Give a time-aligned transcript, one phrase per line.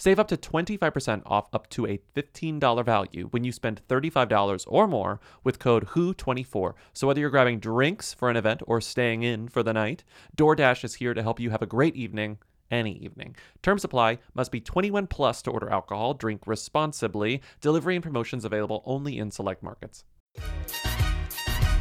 [0.00, 4.88] save up to 25% off up to a $15 value when you spend $35 or
[4.88, 6.72] more with code WHO24.
[6.94, 10.02] So whether you're grabbing drinks for an event or staying in for the night,
[10.36, 12.38] DoorDash is here to help you have a great evening
[12.70, 13.36] any evening.
[13.62, 14.18] Terms apply.
[14.32, 16.14] Must be 21 plus to order alcohol.
[16.14, 17.42] Drink responsibly.
[17.60, 20.04] Delivery and promotions available only in select markets.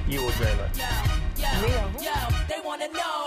[0.08, 0.78] You will dream it.
[1.38, 2.12] Yo,
[2.48, 3.19] they wanna know.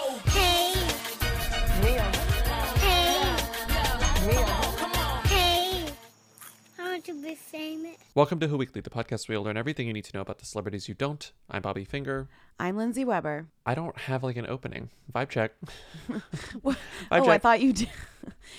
[7.09, 7.97] Want to be famous.
[8.15, 10.39] Welcome to Who Weekly, the podcast where you'll learn everything you need to know about
[10.39, 11.33] the celebrities you don't.
[11.51, 12.29] I'm Bobby Finger.
[12.61, 13.49] I'm Lindsay Weber.
[13.67, 14.91] I don't have like an opening.
[15.13, 15.53] Vibe check.
[16.13, 16.21] oh,
[16.65, 16.77] Vibe
[17.11, 17.43] I check.
[17.43, 17.89] thought you did.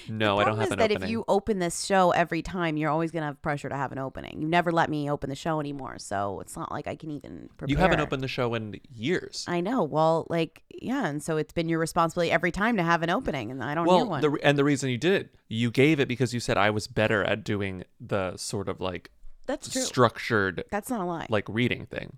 [0.10, 1.04] no, I don't problem have is an that opening.
[1.04, 4.00] if you open this show every time, you're always gonna have pressure to have an
[4.00, 4.42] opening.
[4.42, 7.50] You never let me open the show anymore, so it's not like I can even
[7.56, 7.72] prepare.
[7.72, 9.46] You haven't opened the show in years.
[9.48, 9.84] I know.
[9.84, 13.52] Well, like yeah, and so it's been your responsibility every time to have an opening,
[13.52, 14.22] and I don't well, one.
[14.22, 16.88] the, and the reason you did it, you gave it because you said I was
[16.88, 19.12] better at doing the sort of like
[19.46, 19.82] That's true.
[19.82, 21.28] structured That's not a lie.
[21.30, 22.18] like reading thing.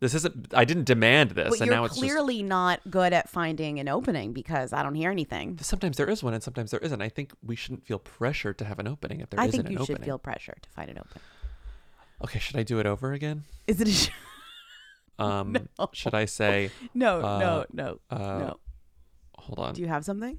[0.00, 0.54] This isn't.
[0.54, 2.02] I didn't demand this, but and you're now it's just.
[2.02, 5.58] clearly not good at finding an opening because I don't hear anything.
[5.60, 7.02] Sometimes there is one, and sometimes there isn't.
[7.02, 9.66] I think we shouldn't feel pressure to have an opening if there I not think
[9.66, 11.22] an you should feel pressure to find an opening.
[12.22, 13.44] Okay, should I do it over again?
[13.66, 14.10] Is it a
[15.20, 16.70] sh- Um, should I say?
[16.94, 18.56] no, Uh, no, no, uh, no?
[19.38, 19.74] Hold on.
[19.74, 20.38] Do you have something?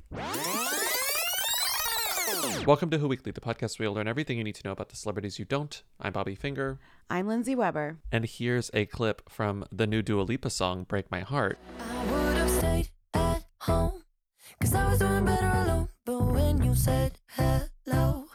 [2.65, 4.89] Welcome to Who Weekly, the podcast where you'll learn everything you need to know about
[4.89, 5.81] the celebrities you don't.
[5.99, 7.97] I'm Bobby Finger, I'm Lindsay Weber.
[8.11, 12.37] and here's a clip from the new Dua Lipa song "Break My Heart." I would
[12.37, 14.03] have stayed at home.
[14.59, 15.89] Cause I was doing better alone.
[16.05, 18.25] But when you said hello,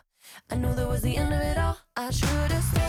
[0.50, 1.78] I knew that was the end of it all.
[1.96, 2.85] I should have stayed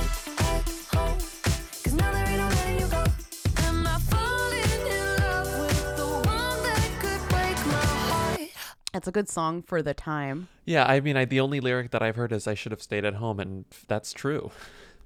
[8.97, 10.47] It's a good song for the time.
[10.65, 13.05] Yeah, I mean, I, the only lyric that I've heard is "I should have stayed
[13.05, 14.49] at home," and that's true.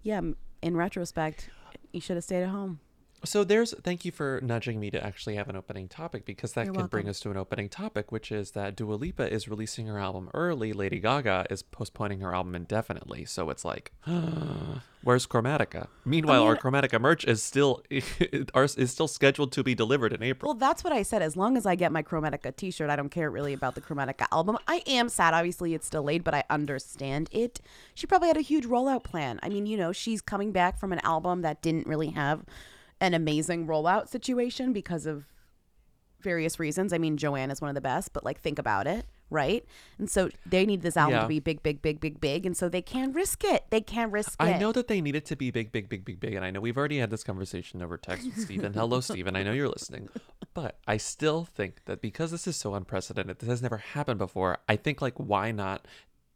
[0.02, 0.22] Yeah,
[0.62, 1.50] in retrospect,
[1.92, 2.80] you should have stayed at home.
[3.24, 6.66] So there's thank you for nudging me to actually have an opening topic because that
[6.66, 9.86] You're can bring us to an opening topic, which is that Dua Lipa is releasing
[9.88, 10.74] her album early.
[10.74, 13.26] Lady Gaga is postponing her album indefinitely.
[13.26, 13.92] So it's like,
[15.04, 15.88] where's Chromatica?
[16.04, 20.54] Meanwhile, our mean- Chromatica merch is still is still scheduled to be delivered in April.
[20.54, 21.22] Well, that's what I said.
[21.22, 23.82] As long as I get my Chromatica t shirt, I don't care really about the
[23.82, 24.58] Chromatica album.
[24.68, 25.36] I am sad.
[25.36, 27.62] Obviously, it's delayed, but I understand it.
[27.94, 29.40] She probably had a huge rollout plan.
[29.44, 32.46] I mean, you know, she's coming back from an album that didn't really have
[33.02, 35.26] an amazing rollout situation because of
[36.22, 36.94] various reasons.
[36.94, 39.66] I mean, Joanne is one of the best, but like, think about it, right?
[39.98, 41.22] And so they need this album Yeah.
[41.24, 42.46] to be big, big, big, big, big.
[42.46, 43.66] And so they can risk it.
[43.72, 44.44] They can risk it.
[44.44, 46.52] I know that they need it to be big, big, big, big, big, and I
[46.52, 48.74] know we've already had this conversation over text with Stephen.
[48.74, 49.36] Hello, Stephen.
[49.36, 50.10] I know you're listening,
[50.54, 54.60] but I still think that because this is so unprecedented, this has never happened before.
[54.70, 55.88] I think like why not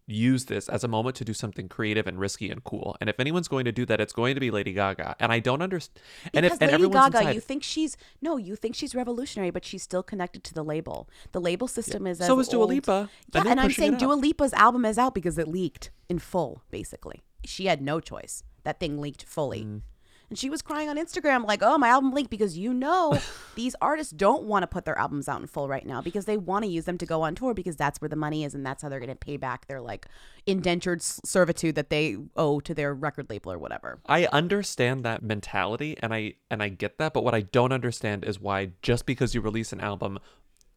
[0.08, 2.96] use this as a moment to do something creative and risky and cool?
[3.02, 5.16] And if anyone's going to do that, it's going to be Lady Gaga.
[5.20, 6.00] And I don't understand.
[6.34, 9.52] And if and Lady everyone's Gaga, inside, you think she's no, you think she's revolutionary,
[9.52, 11.10] but she's still connected to the label.
[11.32, 13.98] The label system is as So is Dua old- Lipa, Yeah, and and I'm saying
[13.98, 14.14] Dua.
[14.14, 16.62] Lipa's album is out because it leaked in full.
[16.72, 18.44] Basically, she had no choice.
[18.64, 19.64] That thing leaked fully.
[19.64, 19.82] Mm.
[20.30, 23.20] And she was crying on Instagram like, "Oh, my album leaked because you know
[23.56, 26.38] these artists don't want to put their albums out in full right now because they
[26.38, 28.66] want to use them to go on tour because that's where the money is and
[28.66, 30.08] that's how they're going to pay back their like
[30.46, 35.98] indentured servitude that they owe to their record label or whatever." I understand that mentality
[36.00, 39.36] and I and I get that, but what I don't understand is why just because
[39.36, 40.20] you release an album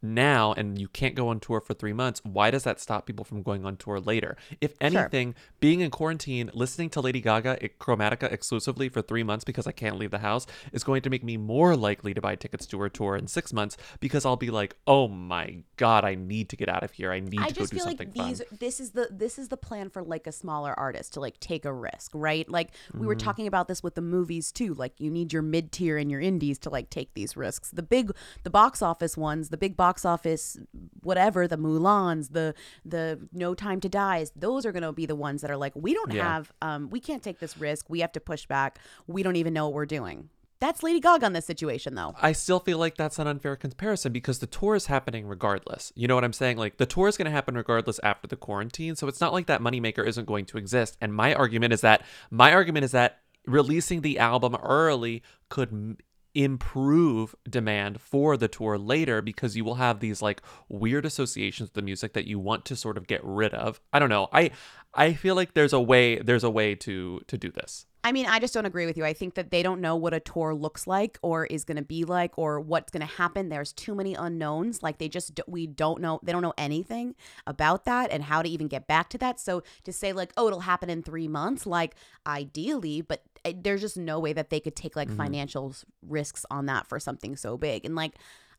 [0.03, 3.25] now and you can't go on tour for three months, why does that stop people
[3.25, 4.37] from going on tour later?
[4.61, 9.45] If anything, being in quarantine, listening to Lady Gaga at Chromatica exclusively for three months
[9.45, 12.37] because I can't leave the house is going to make me more likely to buy
[12.37, 16.15] tickets to her tour in six months because I'll be like, oh my god, I
[16.15, 17.13] need to get out of here.
[17.13, 18.59] I need I to go just do feel something like these fun.
[18.61, 21.65] this is the this is the plan for like a smaller artist to like take
[21.65, 22.49] a risk, right?
[22.49, 23.25] Like we were mm-hmm.
[23.25, 24.75] talking about this with the movies too.
[24.75, 27.71] Like you need your mid tier and your indies to like take these risks.
[27.71, 28.13] The big
[28.43, 30.57] the box office ones, the big box office
[31.03, 32.55] whatever, the Mulans, the
[32.85, 35.95] the No Time to Dies, those are gonna be the ones that are like, we
[35.95, 36.25] don't Yeah.
[36.25, 37.89] have um we can't take this risk.
[37.89, 38.79] We have to push back.
[39.07, 40.29] We don't even know what we're doing.
[40.61, 42.15] That's Lady Gaga on this situation though.
[42.21, 45.93] I still feel like that's an unfair comparison because the tour is happening regardless.
[45.95, 46.57] You know what I'm saying?
[46.57, 48.97] Like the tour is going to happen regardless after the quarantine.
[48.97, 50.97] So it's not like that moneymaker isn't going to exist.
[51.01, 52.03] And my argument is that
[52.33, 55.99] my argument is that releasing the album early could
[56.39, 61.75] improve demand for the tour later because you will have these like weird associations with
[61.75, 63.81] the music that you want to sort of get rid of.
[63.93, 64.29] I don't know.
[64.33, 64.53] I
[64.95, 67.87] I feel like there's a way there's a way to to do this.
[68.05, 69.05] I mean, I just don't agree with you.
[69.05, 71.83] I think that they don't know what a tour looks like or is going to
[71.83, 73.49] be like or what's going to happen.
[73.49, 74.83] There's too many unknowns.
[74.83, 76.21] Like they just we don't know.
[76.23, 77.17] They don't know anything
[77.47, 79.41] about that and how to even get back to that.
[79.41, 81.97] So to say like, oh, it'll happen in three months, like
[82.27, 85.75] ideally, but uh, there's just no way that they could take like financial
[86.07, 87.85] risks on that for something so big.
[87.85, 88.15] And like.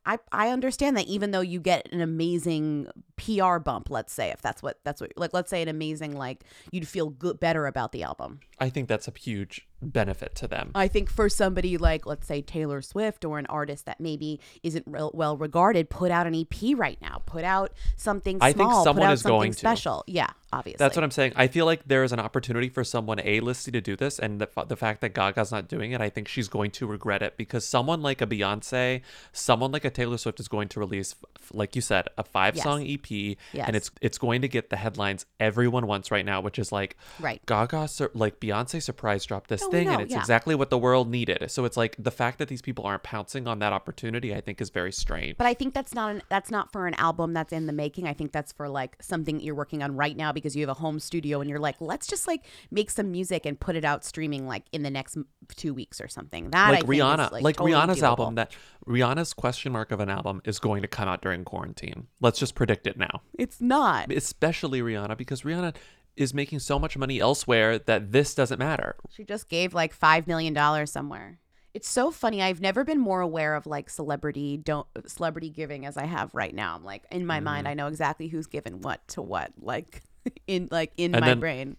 [0.09, 4.41] I, I understand that even though you get an amazing PR bump, let's say if
[4.41, 7.91] that's what that's what like let's say an amazing like you'd feel good better about
[7.91, 8.39] the album.
[8.59, 10.71] I think that's a huge benefit to them.
[10.75, 14.85] I think for somebody like, let's say Taylor Swift or an artist that maybe isn't
[14.87, 17.21] real, well regarded, put out an EP right now.
[17.25, 18.47] Put out something small.
[18.49, 19.57] I think someone is something going to.
[19.57, 20.03] special.
[20.07, 20.77] Yeah, obviously.
[20.77, 21.33] That's what I'm saying.
[21.35, 24.41] I feel like there is an opportunity for someone a listy to do this, and
[24.41, 27.37] the, the fact that Gaga's not doing it, I think she's going to regret it
[27.37, 31.15] because someone like a Beyonce, someone like a Taylor Swift is going to release,
[31.53, 33.37] like you said, a five song EP, Yes.
[33.53, 36.97] and it's it's going to get the headlines everyone wants right now, which is like,
[37.19, 37.41] Right.
[37.45, 40.19] Gaga, sur- like Beyonce surprise dropped this No, thing, and it's yeah.
[40.19, 41.49] exactly what the world needed.
[41.49, 44.61] So it's like the fact that these people aren't pouncing on that opportunity, I think,
[44.61, 45.37] is very strange.
[45.37, 48.07] But I think that's not an, that's not for an album that's in the making.
[48.07, 50.69] I think that's for like something that you're working on right now because you have
[50.69, 53.85] a home studio and you're like, let's just like make some music and put it
[53.85, 55.17] out streaming like in the next
[55.55, 56.49] two weeks or something.
[56.51, 58.03] That I like think is, Rihanna, like, totally Rihanna's doable.
[58.03, 58.51] album that
[58.87, 62.07] Rihanna's question mark of an album is going to come out during quarantine.
[62.21, 63.21] Let's just predict it now.
[63.37, 64.11] It's not.
[64.11, 65.75] Especially Rihanna because Rihanna
[66.19, 68.95] is making so much money elsewhere that this doesn't matter.
[69.09, 71.39] She just gave like five million dollars somewhere.
[71.73, 72.41] It's so funny.
[72.41, 76.53] I've never been more aware of like celebrity don't celebrity giving as I have right
[76.53, 76.75] now.
[76.75, 77.71] I'm like in my mind, Mm-hmm.
[77.71, 80.01] I know exactly who's given what to what, like
[80.47, 81.77] in like in And my then- brain.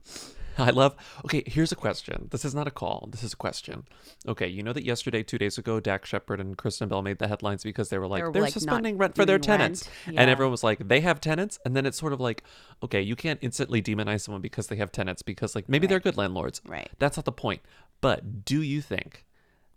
[0.69, 0.95] I love.
[1.25, 2.29] Okay, here's a question.
[2.31, 3.09] This is not a call.
[3.11, 3.85] This is a question.
[4.29, 7.29] Okay, you know that yesterday, two days ago, Dax Shepard and Kristen Bell made the
[7.29, 9.89] headlines because they were like, They were, they're like, suspending rent for their tenants.
[10.07, 10.19] rent.
[10.19, 11.59] And everyone was like, they have tenants?
[11.65, 12.43] And then it's sort of like,
[12.83, 16.17] okay, you can't instantly demonize someone because they have tenants because, like, maybe they're good
[16.17, 16.61] landlords.
[16.67, 16.89] Right.
[16.99, 17.63] That's not the point.
[18.01, 19.25] But do you think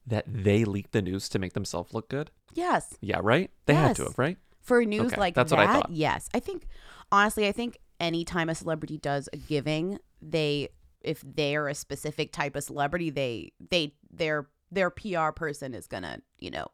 [0.06, 2.31] that they leaked the news to make themselves look good?
[2.53, 2.97] Yes.
[3.01, 3.50] Yeah, right?
[3.65, 4.38] They had to have, right?
[4.62, 5.89] For news Okay, like that's that, what I thought.
[5.91, 6.29] yes.
[6.33, 6.68] I think
[7.12, 10.69] honestly, I think anytime a celebrity does a giving, they
[11.01, 16.19] if they're a specific type of celebrity, they they their their PR person is gonna,
[16.39, 16.67] you know,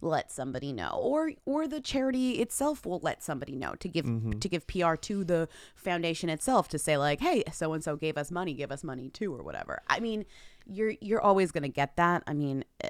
[0.00, 0.98] let somebody know.
[1.00, 4.38] Or or the charity itself will let somebody know to give Mm-hmm.
[4.40, 8.16] to give PR to the foundation itself to say like, hey, so and so gave
[8.18, 9.80] us money, give us money too, or whatever.
[9.88, 10.24] I mean,
[10.66, 12.22] you're you're always gonna get that.
[12.26, 12.88] I mean, eh,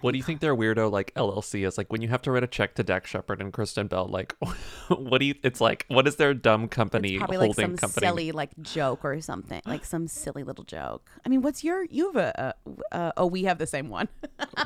[0.00, 2.42] What do you think their weirdo like LLC is like when you have to write
[2.42, 4.06] a check to Dax Shepard and Kristen Bell?
[4.06, 4.34] Like,
[4.88, 5.34] what do you?
[5.42, 8.06] It's like what is their dumb company probably like holding some company?
[8.06, 11.10] silly like joke or something, like some silly little joke.
[11.24, 12.54] I mean, what's your you have a,
[12.92, 14.08] a uh, oh we have the same one,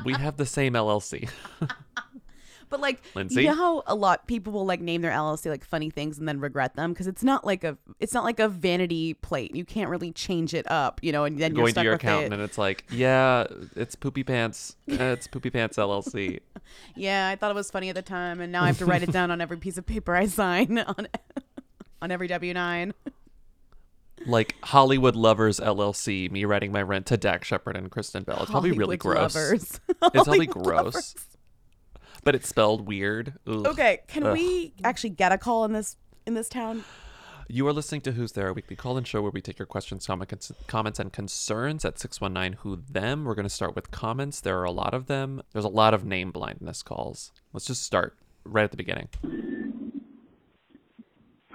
[0.05, 1.29] we have the same LLC.
[2.69, 3.41] but like Lindsay?
[3.43, 6.27] you know how a lot people will like name their LLC like funny things and
[6.27, 9.55] then regret them because it's not like a it's not like a vanity plate.
[9.55, 12.33] You can't really change it up, you know, and then you're Going to your accountant
[12.33, 12.35] it.
[12.35, 13.45] and it's like, yeah,
[13.75, 14.75] it's Poopy Pants.
[14.87, 16.39] It's Poopy Pants LLC.
[16.95, 19.03] Yeah, I thought it was funny at the time, and now I have to write
[19.03, 21.07] it down on every piece of paper I sign on
[22.01, 22.93] on every W nine.
[24.25, 26.31] Like Hollywood Lovers LLC.
[26.31, 28.37] Me writing my rent to Dax Shepard and Kristen Bell.
[28.41, 29.35] It's probably really gross.
[29.35, 30.65] It's probably gross.
[30.65, 31.15] lovers.
[32.25, 33.35] But it's spelled weird.
[33.47, 33.65] Ugh.
[33.67, 34.33] Okay, can Ugh.
[34.33, 36.83] we actually get a call in this in this town?
[37.47, 39.67] You are listening to Who's There, a weekly call in show where we take your
[39.67, 43.23] questions, comment, comments, and concerns at 619 Who Them.
[43.23, 44.41] We're going to start with comments.
[44.41, 45.43] There are a lot of them.
[45.53, 47.31] There's a lot of name blindness calls.
[47.53, 49.09] Let's just start right at the beginning.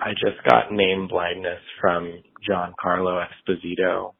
[0.00, 4.14] I just got name blindness from Giancarlo Esposito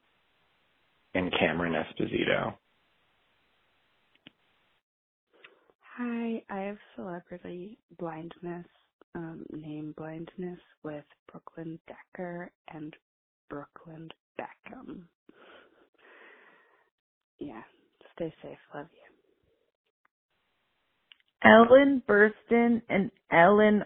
[1.15, 2.55] and Cameron Esposito.
[6.03, 8.65] Hi, I have celebrity blindness,
[9.15, 12.97] um, name blindness with Brooklyn Decker and
[13.51, 14.09] Brooklyn
[14.41, 15.03] Beckham.
[17.39, 17.61] Yeah,
[18.15, 18.57] stay safe.
[18.75, 18.87] Love
[21.45, 21.51] you.
[21.51, 23.85] Ellen Burstyn and Ellen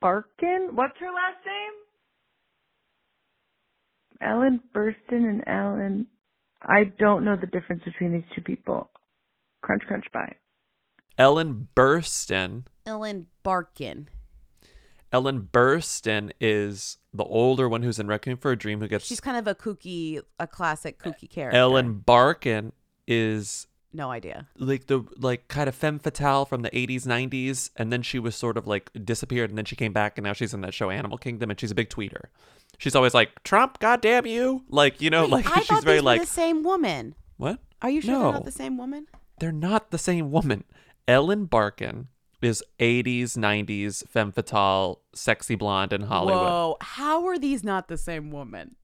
[0.00, 0.68] Barkin?
[0.74, 1.72] What's her last name?
[4.30, 6.06] Ellen Burstyn and Ellen.
[6.62, 8.90] I don't know the difference between these two people.
[9.62, 10.34] Crunch, crunch, bye.
[11.18, 12.64] Ellen Burstyn.
[12.86, 14.08] Ellen Barkin.
[15.12, 19.06] Ellen Burstyn is the older one who's in Requiem for a Dream who gets.
[19.06, 21.58] She's kind of a kooky, a classic kooky character.
[21.58, 22.72] Ellen Barkin
[23.06, 24.46] is No idea.
[24.56, 28.36] like the like kind of femme fatale from the 80s 90s and then she was
[28.36, 30.90] sort of like disappeared and then she came back and now she's in that show
[30.90, 32.26] animal kingdom and she's a big tweeter
[32.78, 36.00] she's always like trump goddamn you like you know Wait, like I she's thought very
[36.00, 37.14] like the same woman.
[37.36, 39.06] what Are you sure no they're not the same woman?
[39.40, 40.62] they're not the same woman
[41.08, 42.06] ellen barkin
[42.40, 47.98] is 80s 90s femme fatale sexy blonde in hollywood Whoa, how are these not the
[47.98, 48.76] same woman?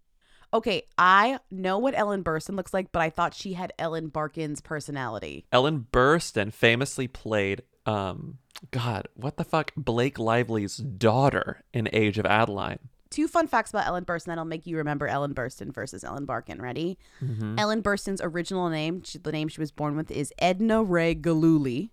[0.54, 4.60] Okay, I know what Ellen Burstyn looks like, but I thought she had Ellen Barkin's
[4.60, 5.44] personality.
[5.52, 8.38] ellen burstyn famously played um
[8.70, 13.86] god what the fuck blake lively's daughter in age of adaline Two fun facts about
[13.86, 16.60] Ellen Burstyn that'll make you remember Ellen Burstyn versus Ellen Barkin.
[16.60, 16.98] Ready?
[17.22, 17.58] Mhm.
[17.58, 21.90] Ellen Burstyn's original name, she, the name she was born with, is Edna Rae Gillooly,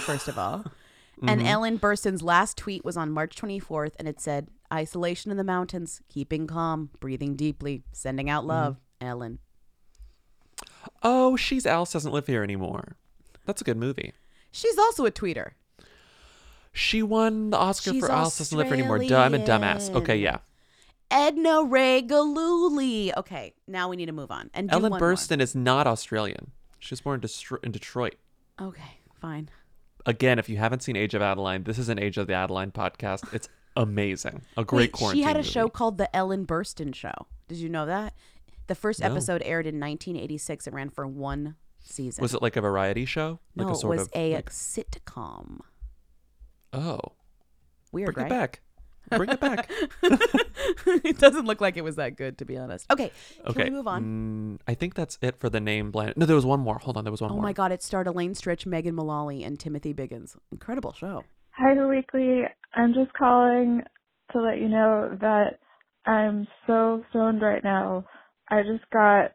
[0.00, 0.64] first of all.
[1.26, 1.46] And Mhm.
[1.46, 6.02] Ellen Burstyn's last tweet was on March 24th, and it said, Isolation in the mountains,
[6.08, 8.50] keeping calm, breathing deeply, sending out mm-hmm.
[8.50, 9.38] love, Ellen.
[11.02, 12.96] Oh, she's Alice doesn't live here anymore.
[13.44, 14.12] That's a good movie.
[14.50, 15.52] She's also a tweeter.
[16.72, 18.98] She won the Oscar She's for Alice doesn't live here anymore.
[18.98, 19.94] Duh, I'm a dumbass.
[19.94, 20.38] Okay, yeah.
[21.10, 23.16] Edna Rae Gillooly.
[23.16, 24.50] Okay, now we need to move on.
[24.52, 25.00] And Ellen more.
[25.00, 26.50] Burstyn is not Australian.
[26.78, 28.16] She was born in, Destro- in Detroit.
[28.60, 29.48] Okay, fine.
[30.04, 32.72] Again, if you haven't seen Age of Adaline, this is an Age of the Adaline
[32.72, 33.32] podcast.
[33.32, 34.42] It's amazing.
[34.56, 35.50] A great Wait, quarantine She had a movie.
[35.50, 37.26] show called The Ellen Burstyn Show.
[37.48, 38.14] Did you know that?
[38.66, 39.06] The first No.
[39.06, 40.66] episode aired in 1986.
[40.66, 42.22] It ran for one season.
[42.22, 43.38] Was it like a variety show?
[43.54, 45.60] Like no, a sort it was of a like- sitcom.
[46.72, 47.00] Oh.
[47.92, 48.32] Weird, Bring right?
[48.32, 48.60] it back.
[49.10, 49.70] Bring it back.
[51.04, 52.90] it doesn't look like it was that good, to be honest.
[52.90, 53.12] Okay,
[53.44, 53.64] can Okay.
[53.64, 54.58] we move on?
[54.58, 56.14] Mm, I think that's it for the name blind.
[56.16, 56.78] No, there was one more.
[56.80, 57.40] Hold on, there was one oh more.
[57.40, 57.70] Oh my God!
[57.70, 60.36] It starred Elaine Stritch, Megan Mullally, and Timothy Biggins.
[60.50, 61.22] Incredible show.
[61.58, 62.42] Hi, the weekly.
[62.74, 63.80] I'm just calling
[64.32, 65.58] to let you know that
[66.04, 68.04] I'm so stoned right now.
[68.50, 69.32] I just got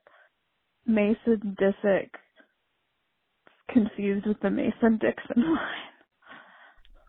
[0.85, 2.09] Mason Disick
[3.71, 5.57] confused with the Mason Dixon line.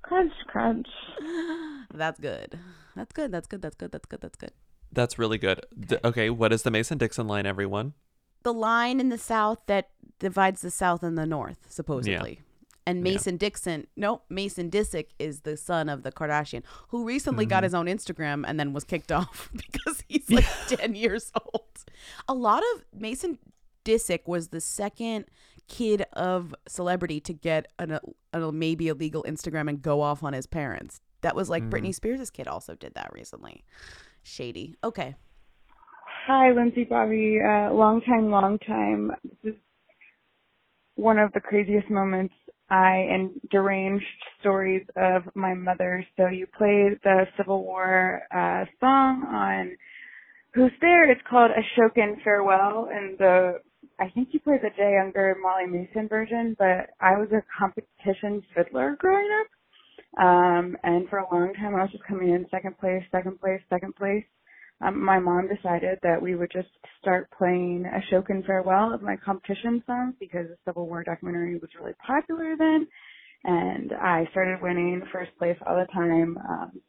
[0.02, 0.88] Crunch, crunch.
[1.92, 2.58] That's good.
[2.96, 3.30] That's good.
[3.32, 3.60] That's good.
[3.60, 3.92] That's good.
[3.92, 4.20] That's good.
[4.22, 4.52] That's good.
[4.92, 5.60] That's really good.
[5.78, 7.92] D- okay, what is the Mason Dixon line, everyone?
[8.44, 12.40] The line in the South that divides the South and the North, supposedly.
[12.86, 13.12] And Yeah.
[13.12, 17.64] Mason Dixon, no, Mason Disick is the son of the Kardashian, who recently got Mhm.
[17.64, 21.84] his own Instagram and then was kicked off because he's like 10 years old.
[22.28, 23.38] A lot of Mason
[23.84, 25.26] Disick was the second
[25.68, 27.98] kid of celebrity to get an,
[28.32, 31.00] a maybe illegal Instagram and go off on his parents.
[31.20, 31.70] That was like Mhm.
[31.70, 33.64] Britney Spears' kid also did that recently.
[34.24, 34.74] Shady.
[34.82, 35.14] Okay.
[36.26, 37.40] Hi, Lindsay Bobby.
[37.40, 39.12] Uh, long time, long time.
[39.42, 39.60] This is
[40.96, 42.34] one of the craziest moments
[42.72, 44.06] I and deranged
[44.40, 46.06] stories of my mother.
[46.16, 49.76] So you played the Civil War uh, song on
[50.54, 51.10] Who's There?
[51.10, 53.58] It's called Ashokan Farewell, and the
[54.00, 58.42] I think you played the Jay Ungar Molly Mason version, but I was a competition
[58.54, 60.24] fiddler growing up.
[60.24, 63.60] Um, and for a long time I was just coming in second place, second place,
[63.68, 64.24] second place
[64.82, 66.68] um, my mom decided that we would just
[67.00, 71.70] start playing a Ashokan Farewell of my competition songs because the Civil War documentary was
[71.78, 72.86] really popular then.
[73.44, 76.80] And I started winning first place all the time um,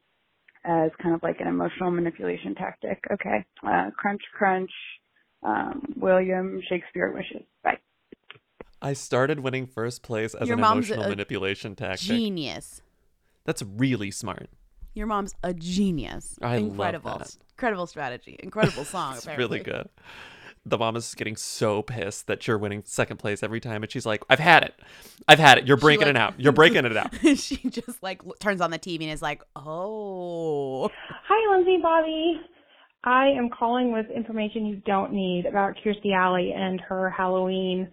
[0.66, 3.04] as kind of like an emotional manipulation tactic.
[3.12, 3.46] Okay.
[3.66, 4.72] Uh, crunch, crunch.
[5.44, 7.46] Um, William Shakespeare wishes.
[7.64, 7.80] Bye.
[8.82, 12.08] I started winning first place as Your an mom's emotional a manipulation tactic.
[12.08, 12.82] Genius.
[13.46, 14.50] That's really smart.
[14.94, 16.38] Your mom's a genius.
[16.42, 17.18] I love Incredible.
[17.20, 17.36] that.
[17.56, 18.36] Incredible strategy.
[18.40, 19.16] Incredible song.
[19.16, 19.60] It's apparently.
[19.60, 19.90] really good.
[20.66, 24.06] The mom is getting so pissed that you're winning second place every time, and she's
[24.06, 24.74] like, "I've had it,
[25.28, 25.68] I've had it.
[25.68, 26.40] You're breaking like- it out.
[26.40, 30.90] You're breaking it out." she just like turns on the TV and is like, "Oh,
[31.28, 32.40] Hi, Lindsay Bobby.
[33.04, 37.90] I am calling with information you don't need about Kirstie Alley and her Halloween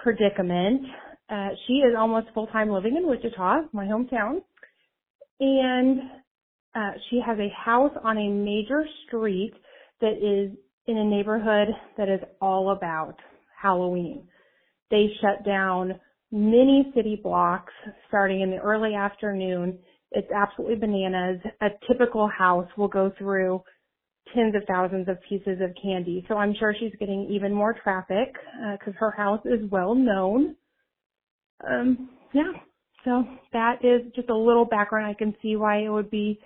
[0.00, 0.82] predicament.
[1.28, 4.42] Uh, she is almost full time living in Wichita, my hometown,
[5.40, 5.98] and
[6.74, 9.52] uh, she has a house on a major street
[10.00, 13.16] that is in a neighborhood that is all about
[13.60, 14.26] Halloween.
[14.90, 16.00] they shut down
[16.32, 17.72] many city blocks
[18.08, 19.78] starting in the early afternoon.
[20.12, 21.40] It's absolutely bananas.
[21.60, 23.62] A typical house will go through
[24.34, 26.24] tens of thousands of pieces of candy.
[26.28, 28.34] So I'm sure she's getting even more traffic
[28.78, 30.56] because her house is well known.
[31.68, 32.52] Um, yeah.
[33.04, 35.06] So that is just a little background.
[35.06, 36.40] I can see why it would be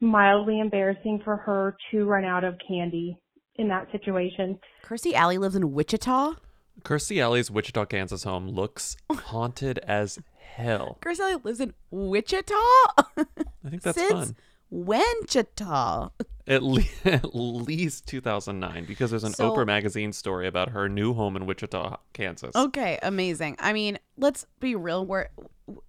[0.00, 3.18] mildly embarrassing for her to run out of candy
[3.56, 4.58] in that situation.
[4.84, 6.34] Kirstie Alley lives in Wichita.
[6.82, 10.98] Kirstie Alley's Wichita, Kansas home looks haunted as hell.
[11.00, 12.54] Kirstie Alley lives in Wichita.
[12.54, 13.24] I
[13.70, 14.36] think that's Since fun.
[14.70, 16.10] Wichita.
[16.48, 21.12] At, le- at least 2009 because there's an So- Oprah magazine story about her new
[21.12, 22.54] home in Wichita, Kansas.
[22.54, 23.56] Okay, amazing.
[23.58, 25.04] I mean, let's be real.
[25.04, 25.30] Where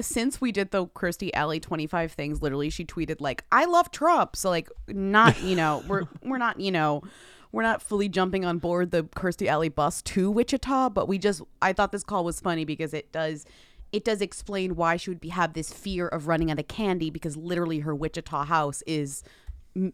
[0.01, 4.35] since we did the Kirstie Alley 25 things, literally she tweeted like, "I love Trump."
[4.35, 7.03] So like, not you know, we're we're not you know,
[7.51, 11.41] we're not fully jumping on board the Kirstie Alley bus to Wichita, but we just
[11.61, 13.45] I thought this call was funny because it does.
[13.93, 17.09] It does explain why she would be, have this fear of running out of candy
[17.09, 19.23] because literally her Wichita house is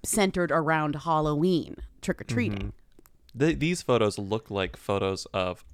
[0.04, 2.74] centered around Halloween trick or treating.
[3.38, 5.66] Th- these photos look like photos of.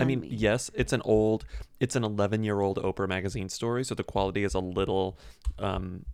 [0.00, 0.28] I mean, me.
[0.28, 1.44] yes, it's an old,
[1.80, 5.18] it's an 11 year old Oprah magazine story, so the quality is a little
[5.58, 6.06] um,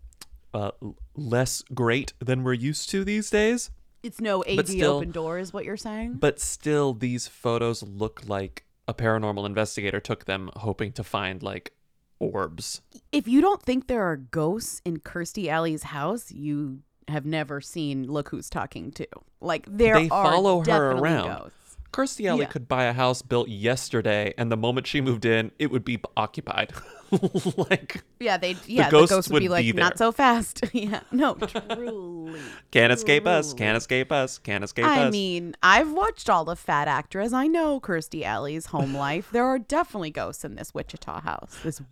[0.52, 0.72] uh,
[1.14, 3.70] less great than we're used to these days.
[4.02, 6.14] It's no AD still- open door, is what you're saying?
[6.14, 11.72] But still, these photos look like a paranormal investigator took them, hoping to find like
[12.18, 12.82] orbs.
[13.10, 18.04] if you don't think there are ghosts in Kirstie Alley's house, you have never seen
[18.10, 19.04] Look Who's Talking Too.
[19.40, 21.26] Like there they are follow her around.
[21.28, 21.58] ghosts.
[21.92, 22.46] Kirstie Alley Yeah.
[22.46, 26.00] could buy a house built yesterday, and the moment she moved in, it would be
[26.16, 26.72] occupied.
[27.56, 30.62] like Yeah, they yeah, the ghosts ghosts, would, would be like be not so fast.
[30.72, 31.00] yeah.
[31.10, 32.40] No, truly.
[32.70, 35.06] can't escape us, can't escape us, can't escape I us.
[35.08, 37.34] I mean, I've watched all the Fat Actress.
[37.34, 39.28] I know Kirstie Alley's home life.
[39.30, 41.58] There are definitely ghosts in this Wichita house.
[41.62, 41.82] This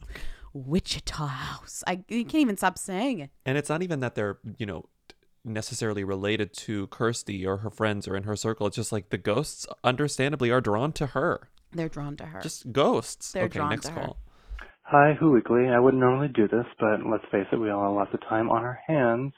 [0.55, 1.85] Wichita house.
[1.87, 3.31] I you can't even stop saying it.
[3.45, 4.87] and it's not even that they're you know
[5.45, 8.67] necessarily related to Kirstie or her friends or in her circle.
[8.67, 11.49] It's just like the ghosts, understandably, are drawn to her.
[11.73, 12.41] They're drawn to her.
[12.41, 13.33] Just ghosts.
[13.33, 14.01] They're okay, drawn next to her.
[14.01, 14.17] call.
[14.83, 15.69] Hi, Who Weekly.
[15.69, 18.51] I wouldn't normally do this, but let's face it, we all have lots of time
[18.51, 19.33] on our hands.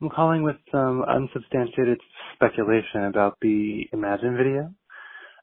[0.00, 1.98] I'm calling with some unsubstantiated
[2.34, 4.74] speculation about the Imagine video.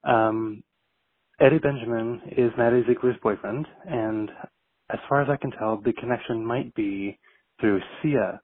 [0.04, 0.64] Um,
[1.40, 4.30] Eddie Benjamin is Maddie Ziegler's boyfriend, and
[4.92, 7.20] as far as I can tell, the connection might be
[7.60, 8.42] through Sia,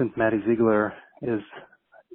[0.00, 1.40] since Maddie Ziegler is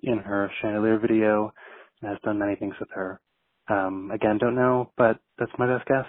[0.03, 1.53] in her Chandelier video
[2.01, 3.21] and has done many things with her.
[3.69, 6.05] Um, again, don't know, but that's my best guess.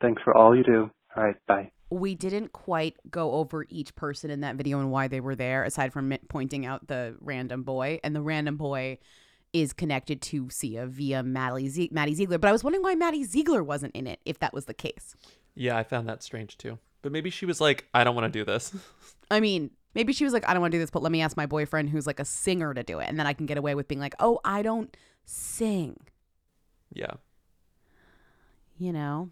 [0.00, 0.90] Thanks for all you do.
[1.16, 1.70] All right, bye.
[1.90, 5.64] we didn't quite go over each person in that video and why they were there,
[5.64, 8.00] aside from pointing out the random boy.
[8.02, 8.98] And the random boy
[9.52, 12.38] is connected to Sia via Maddie, Ze- Maddie Ziegler.
[12.38, 15.16] But I was wondering why Maddie Ziegler wasn't in it, if that was the case.
[15.54, 16.78] Yeah, I found that strange too.
[17.02, 18.74] But maybe she was like, I don't want to do this.
[19.30, 21.20] I mean, maybe she was like, I don't want to do this, but let me
[21.20, 23.08] ask my boyfriend who's like a singer to do it.
[23.08, 25.96] And then I can get away with being like, oh, I don't sing,
[26.92, 27.14] yeah.
[28.78, 29.30] you know?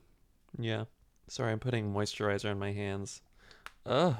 [0.58, 0.84] Yeah.
[1.28, 3.20] Sorry, I'm putting moisturizer on my hands.
[3.84, 4.16] Oh Ugh.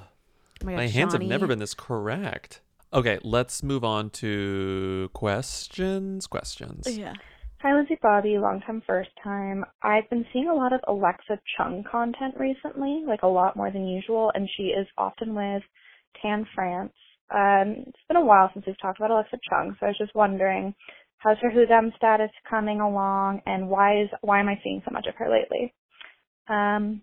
[0.63, 2.61] Oh my, My hands have never been this correct.
[2.93, 6.27] Okay, let's move on to questions.
[6.27, 6.99] Questions.
[6.99, 7.13] Yeah.
[7.61, 9.65] Hi, Lindsay Bobby, long time, first time.
[9.83, 13.87] I've been seeing a lot of Alexa Chung content recently, like a lot more than
[13.87, 15.63] usual, and she is often with
[16.23, 16.93] Tan France.
[17.35, 20.15] Um, it's been a while since we've talked about Alexa Chung, so I was just
[20.15, 20.75] wondering,
[21.19, 24.91] how's her Who Dem status coming along, and why is why am I seeing so
[24.93, 25.75] much of her lately?
[26.49, 27.03] Um,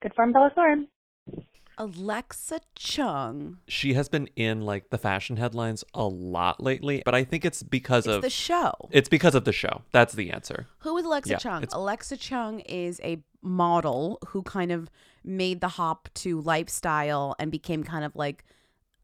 [0.00, 0.86] good for Bella Thorne.
[1.78, 3.58] Alexa Chung.
[3.68, 7.62] She has been in like the fashion headlines a lot lately, but I think it's
[7.62, 8.72] because It's of the show.
[8.90, 9.82] It's because of the show.
[9.92, 10.66] That's the answer.
[10.78, 11.64] Who is Alexa Yeah, Chung?
[11.72, 14.88] Alexa Chung is a model who kind of
[15.26, 18.44] made the hop to lifestyle and became kind of like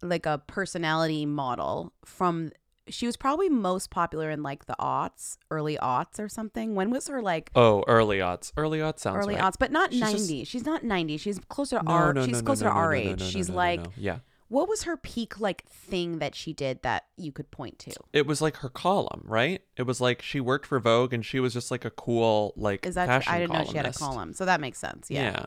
[0.03, 2.51] like a personality model from
[2.89, 6.75] she was probably most popular in like the aughts, early aughts or something.
[6.75, 8.53] When was her like Oh, early aughts.
[8.57, 9.45] Early aughts sounds early right.
[9.45, 10.41] aughts, but not She's 90.
[10.41, 11.17] just- She's not 90.
[11.19, 13.23] She's closer to No, our no, she's no, closer to our age.
[13.23, 13.85] she's like.
[13.97, 14.19] Yeah.
[14.49, 17.93] What was her peak like thing that she did that you could point to?
[18.13, 19.63] It was like her column, right?
[19.79, 22.85] It was like she worked for Vogue and she was just like a cool like
[22.85, 24.35] Is that fashion I didn't know she had a column.
[24.35, 25.11] So that makes sense.
[25.11, 25.47] Yeah.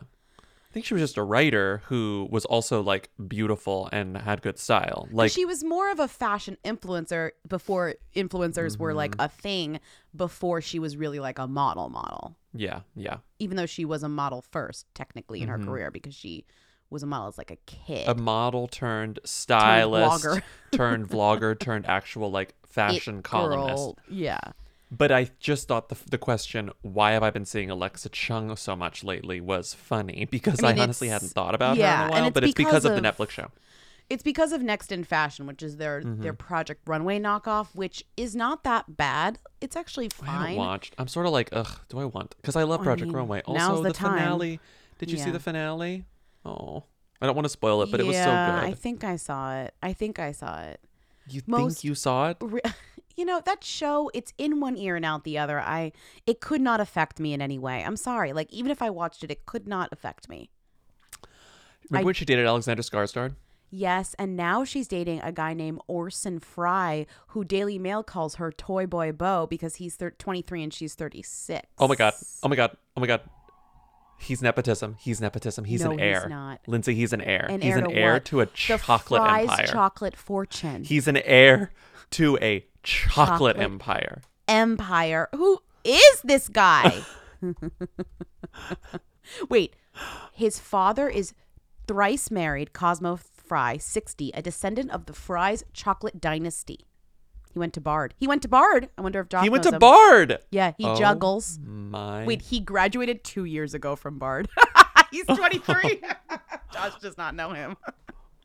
[0.76, 5.08] think she was just a writer who was also like beautiful and had good style.
[5.10, 9.20] Like she was more of a fashion influencer before influencers were like Mm-hmm.
[9.22, 9.80] a thing
[10.14, 13.18] before she was really like a model model yeah, yeah.
[13.38, 15.52] even though she was a model first technically in Mhm.
[15.52, 16.44] her career because she
[16.90, 20.42] was a model as like a kid A model turned stylist blogger.
[20.72, 23.76] turned vlogger turned actual like fashion It columnist.
[23.82, 23.96] girl.
[24.10, 24.40] yeah
[24.90, 28.76] But I just thought the, the question, why have I been seeing Alexa Chung so
[28.76, 32.04] much lately, was funny because I, I honestly hadn't thought about her yeah, in a
[32.04, 32.26] and while.
[32.28, 33.50] it's but it's because because of, the Netflix show.
[34.08, 36.38] It's because of Next in Fashion, which is their their Mhm.
[36.38, 39.40] Project Runway knockoff, which is not that bad.
[39.60, 40.94] It's actually I watched.
[40.98, 42.36] I'm sort of like, ugh, do I want?
[42.40, 43.42] Because I love I Project mean, Runway.
[43.46, 44.60] Also, the the, finale.
[45.00, 46.04] Did you see the finale?
[46.44, 46.84] Oh,
[47.20, 48.30] I don't want to spoil it, but it was so good.
[48.30, 49.74] I think I saw it.
[49.82, 50.80] I think I saw it.
[51.28, 52.36] you most- think you saw it?
[52.40, 52.60] Re-
[53.16, 55.90] you know that show it's in one ear and out the other i
[56.26, 59.24] it could not affect me in any way i'm sorry like even if i watched
[59.24, 60.50] it it could not affect me
[61.90, 63.34] Remember I- when she dated Alexander Skarsgård?
[63.70, 68.52] yes and now she's dating a guy named orson fry who daily mail calls her
[68.52, 72.14] toy boy bo because he's thir- 23 and she's 36 Oh my god!
[72.42, 72.76] Oh my god!
[72.96, 73.22] Oh my god!
[74.18, 74.96] He's nepotism.
[74.98, 75.64] He's nepotism.
[75.66, 76.26] He's No, an he's heir.
[76.26, 76.60] not.
[76.66, 77.44] Lindsay, he's an heir.
[77.50, 78.24] An he's heir an to heir what?
[78.26, 79.66] to a the chocolate Fry's empire.
[79.66, 81.70] chocolate fortune He's an heir
[82.12, 83.56] to a chocolate, Chocolate.
[83.58, 84.22] empire.
[84.48, 85.28] empire.
[85.34, 87.02] Who is this guy?
[89.48, 89.74] Wait,
[90.32, 91.34] his father is
[91.86, 96.80] thrice married Cosmo Fry, 60, a descendant of the Fry's chocolate dynasty.
[97.52, 98.12] He went to Bard.
[98.18, 98.90] He went to Bard.
[98.98, 99.78] I wonder if Josh he went to him.
[99.78, 100.38] Bard.
[100.50, 101.58] Yeah, he Oh juggles.
[101.64, 102.24] My.
[102.26, 104.48] Wait, he graduated two years ago from Bard.
[105.10, 106.02] He's 23.
[106.72, 107.76] Josh does not know him.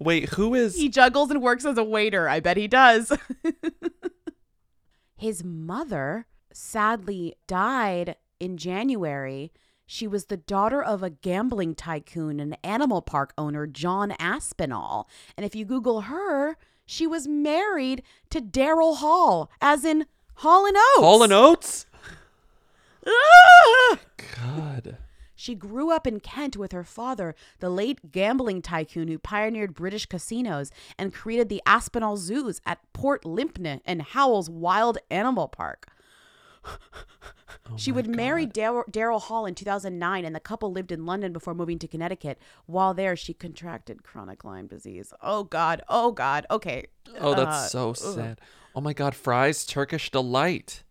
[0.01, 0.75] Wait, who is?
[0.75, 2.27] He juggles and works as a waiter.
[2.27, 3.15] I bet he does.
[5.15, 9.51] His mother sadly died in January.
[9.85, 15.07] She was the daughter of a gambling tycoon and animal park owner, John Aspinall.
[15.37, 20.75] And if you Google her, she was married to Daryl Hall, as in Hall and
[20.77, 20.99] Oates.
[20.99, 21.85] Hall and Oates.
[23.05, 23.99] Ah!
[24.17, 24.97] God.
[25.41, 30.05] She grew up in Kent with her father, the late gambling tycoon who pioneered British
[30.05, 35.87] casinos and created the Aspinall Zoos at Port Lympne and Howletts Wild Animal Park.
[37.75, 41.79] she would marry Daryl Hall in 2009, and the couple lived in London before moving
[41.79, 42.37] to Connecticut.
[42.67, 45.11] While there, she contracted chronic Lyme disease.
[45.23, 45.81] Oh, God.
[45.89, 46.45] Oh, God.
[46.51, 46.85] Okay.
[47.19, 47.95] Oh, that's Uh, so ugh.
[48.15, 48.41] sad.
[48.75, 50.83] Oh my God, Fry's Turkish delight.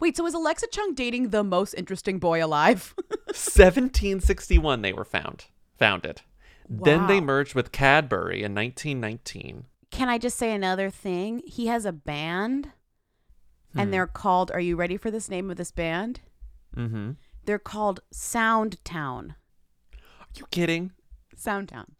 [0.00, 2.94] Wait, so is Alexa Chung dating the most interesting boy alive?
[3.26, 5.46] 1761 they were found.
[5.78, 6.22] Founded.
[6.68, 9.64] Then they merged with Cadbury in 1919.
[9.90, 11.42] Can I just say another thing?
[11.46, 12.72] He has a band,
[13.72, 13.80] Hmm.
[13.80, 14.50] and they're called.
[14.50, 16.20] Are you ready for this name of this band?
[16.76, 17.12] Mm-hmm.
[17.44, 19.34] They're called Sound Town.
[19.94, 19.98] Are
[20.36, 20.92] you kidding?
[21.36, 21.92] Sound Town.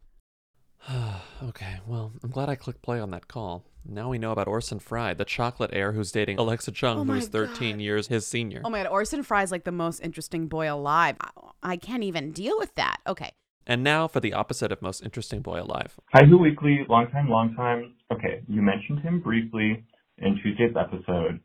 [1.42, 3.64] okay, well, I'm glad I clicked play on that call.
[3.84, 7.28] Now we know about Orson Fry, the chocolate heir who's dating Alexa Chung, Oh who's
[7.28, 8.62] 13 years his senior.
[8.64, 11.16] Oh my God, Orson Fry's like the most interesting boy alive.
[11.20, 11.30] I,
[11.62, 12.98] I can't even deal with that.
[13.06, 13.32] Okay.
[13.66, 15.98] And now for the opposite of most interesting boy alive.
[16.14, 16.86] Hi, Who Weekly.
[16.88, 17.94] Long time, long time.
[18.10, 19.84] Okay, you mentioned him briefly
[20.16, 21.40] in Tuesday's episode,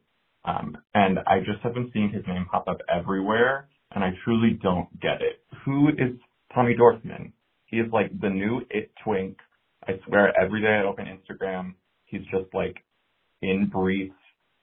[0.46, 4.58] um, and I just have been seeing his name pop up everywhere, and I truly
[4.62, 5.44] don't get it.
[5.66, 6.18] Who is
[6.54, 7.34] Tommy Dorfman?
[7.66, 9.38] He is like the new it twink.
[9.86, 11.74] I swear, every day I open Instagram,
[12.14, 12.78] he's just like
[13.42, 14.16] in briefs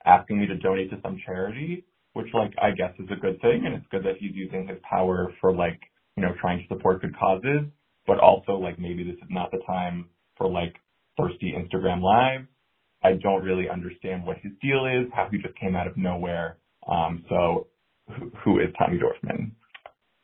[0.07, 1.85] asking me to donate to some charity,
[2.15, 4.79] which like I guess is a good thing, and it's good that he's using his
[4.89, 5.81] power for like
[6.17, 7.67] you know trying to support good causes
[8.07, 10.75] but also like maybe this is not the time for like
[11.17, 12.47] thirsty Instagram live.
[13.03, 16.59] I don't really understand what his deal is, how he just came out of nowhere.
[16.89, 17.69] Um, so
[18.09, 19.53] who, who is Tommy Dorfman?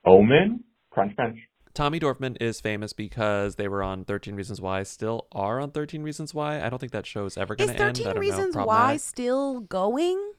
[0.04, 0.64] Omen?
[0.90, 1.38] Crunch Crunch.
[1.76, 6.02] Tommy Dorfman is famous because they were on 13 Reasons Why, still are on 13
[6.02, 6.64] Reasons Why.
[6.64, 7.82] I don't think that show is ever going to end.
[7.82, 8.64] I 13 Reasons know.
[8.64, 10.32] Why still going?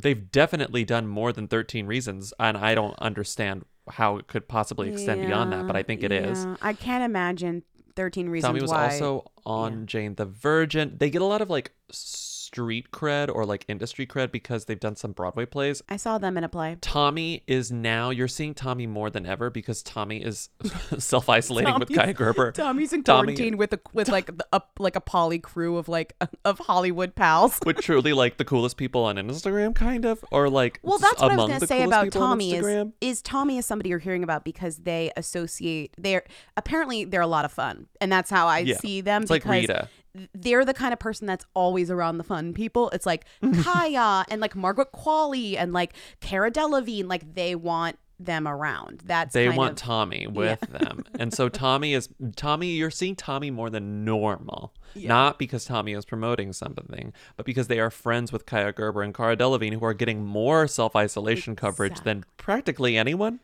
[0.00, 4.92] They've definitely done more than 13 Reasons, and I don't understand how it could possibly
[4.92, 6.44] extend beyond that, but I think it is.
[6.44, 6.56] yeah.
[6.62, 7.64] I can't imagine
[7.96, 8.84] 13 Reasons Tommy was Why.
[8.84, 10.94] also on Jane the Virgin.
[10.96, 11.72] They get a lot of like
[12.52, 15.82] street cred or like industry cred because they've done some Broadway plays.
[15.88, 16.76] I saw them in a play.
[16.80, 20.48] Tommy is now you're seeing Tommy more than ever because Tommy is
[20.98, 22.50] self isolating with Kaia Gerber.
[22.52, 26.14] Tommy's in Tommy- quarantine with a with like a like a poly crew of like
[26.44, 27.60] of Hollywood pals.
[27.64, 31.30] with truly like the coolest people on Instagram, kind of, or like Well, that's what
[31.30, 34.78] I was gonna say about Tommy is is Tommy is somebody you're hearing about because
[34.78, 36.24] they associate they're
[36.56, 38.76] apparently they're a lot of fun and that's how I Yeah.
[38.78, 39.88] see them It's like because Rita.
[40.34, 42.90] They're the kind of person that's always around the fun people.
[42.90, 48.46] It's like Kaia and like Margaret Qualley and like Cara Delevingne like they want them
[48.46, 49.02] around.
[49.06, 51.04] That's they want of- Tommy with them.
[51.18, 54.72] And so Tommy is Tommy you're seeing Tommy more than normal.
[54.94, 55.08] Yeah.
[55.08, 59.14] Not because Tommy is promoting something, but because they are friends with Kaia Gerber and
[59.14, 63.40] Cara Delevingne who are getting more self-isolation coverage than practically anyone.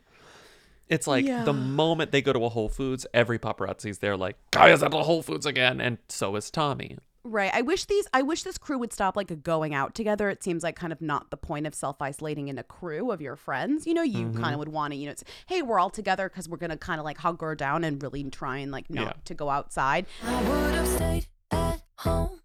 [0.89, 1.43] It's like Yeah.
[1.43, 5.03] the moment they go to a Whole Foods, every paparazzi's there like, Kaia's at the
[5.03, 6.97] Whole Foods again, and so is Tommy.
[7.23, 7.51] Right.
[7.53, 10.29] I wish these I wish this crew would stop like going out together.
[10.29, 13.35] It seems like kind of not the point of self-isolating in a crew of your
[13.35, 13.85] friends.
[13.85, 14.39] You know, you Mhm.
[14.39, 16.69] kind of would want to, you know, it's, hey, we're all together cuz we're going
[16.69, 19.13] to kind of like hug her down and really try and like not Yeah.
[19.25, 20.05] to go outside.
[20.23, 22.39] I would have stayed at home.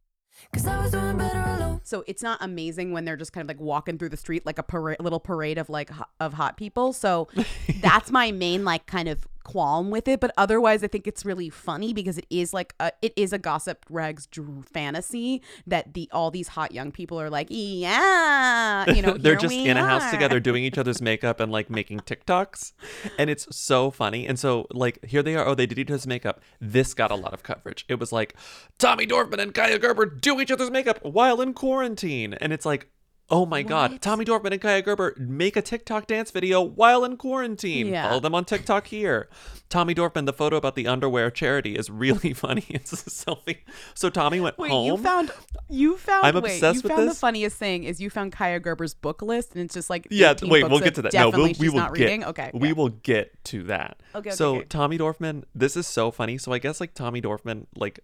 [0.52, 1.80] Cause I was doing better alone.
[1.82, 4.58] So it's not amazing when they're just kind of like walking through the street like
[4.58, 6.92] a parade, little parade of like ho- of hot people.
[6.92, 7.28] So
[7.80, 10.20] that's my main like kind of qualm with it.
[10.20, 13.38] But otherwise, I think it's really funny because it is like a, it is a
[13.38, 14.28] gossip rags
[14.72, 19.54] fantasy that the all these hot young people are like, yeah, you know, they're just
[19.54, 22.72] in a house together doing each other's makeup and like making TikToks.
[23.18, 24.26] And it's so funny.
[24.26, 26.40] And so like here they are, oh, they did each other's makeup.
[26.60, 27.84] This got a lot of coverage.
[27.88, 28.34] It was like
[28.78, 32.34] Tommy Dorfman and Kaia Gerber do each other's makeup while in quarantine.
[32.34, 32.88] And it's like,
[33.30, 37.16] oh my God, Tommy Dorfman and Kaia Gerber make a TikTok dance video while in
[37.16, 37.88] quarantine.
[37.88, 38.08] Yeah.
[38.08, 39.28] Follow them on TikTok here.
[39.68, 42.64] Tommy Dorfman, the photo about the underwear charity is really funny.
[42.68, 43.58] It's a selfie.
[43.94, 44.86] So Tommy went Wait, home.
[44.86, 45.30] you found
[45.70, 47.14] you found I'm wait, obsessed you with found this.
[47.14, 50.34] the funniest thing is you found Kaia Gerber's book list and it's just like Yeah,
[50.42, 51.14] wait, we'll get to that.
[51.14, 52.24] No, we'll, we will not get, reading.
[52.24, 52.74] Okay, we yeah.
[52.74, 54.00] will get to that.
[54.14, 54.64] Okay, okay, So okay.
[54.66, 56.36] Tommy Dorfman, this is so funny.
[56.36, 58.00] So I guess like Tommy Dorfman like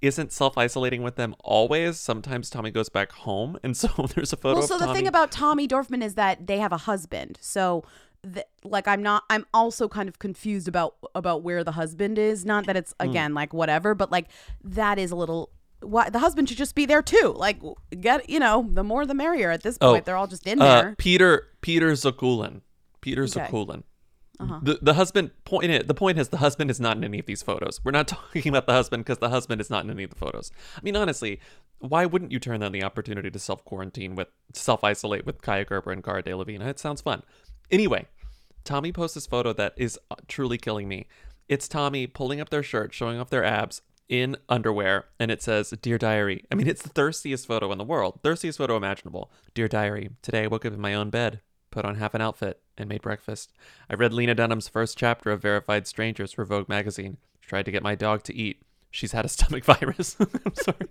[0.00, 1.98] isn't self isolating with them always.
[1.98, 4.58] Sometimes Tommy goes back home, and so there's a photo.
[4.60, 7.82] well so the thing about tommy dorfman is that they have a husband so
[8.32, 12.44] th- like i'm not i'm also kind of confused about about where the husband is
[12.44, 13.10] not that it's Mm.
[13.10, 14.26] again like whatever but like
[14.64, 17.60] that is a little why the husband should just be there too like
[18.00, 20.60] get you know the more the merrier at this point Oh, they're all just in
[20.60, 22.62] uh, there Peter Peter Zurkuhlen.
[23.00, 23.40] Peter Okay.
[23.40, 23.82] Zurkuhlen.
[24.40, 24.60] Uh-huh.
[24.62, 27.26] The the husband point it, the point is the husband is not in any of
[27.26, 27.80] these photos.
[27.84, 30.16] We're not talking about the husband because the husband is not in any of the
[30.16, 30.52] photos.
[30.76, 31.40] I mean honestly,
[31.80, 35.66] why wouldn't you turn down the opportunity to self quarantine with self isolate with Kaia
[35.66, 36.66] Gerber and Cara Delevingne?
[36.66, 37.22] It sounds fun.
[37.70, 38.06] Anyway,
[38.64, 41.06] Tommy posts this photo that is uh, truly killing me.
[41.48, 45.70] It's Tommy pulling up their shirt, showing off their abs in underwear, and it says,
[45.82, 46.44] Dear Diary.
[46.50, 49.30] I mean, it's the thirstiest photo in the world, thirstiest photo imaginable.
[49.54, 51.40] Dear Diary, today I woke up in my own bed,
[51.70, 53.52] put on half an outfit, and made breakfast.
[53.90, 57.18] I read Lena Dunham's first chapter of Verified Strangers for Vogue magazine.
[57.42, 58.62] Tried to get my dog to eat.
[58.90, 60.16] She's had a stomach virus.
[60.20, 60.88] I'm sorry.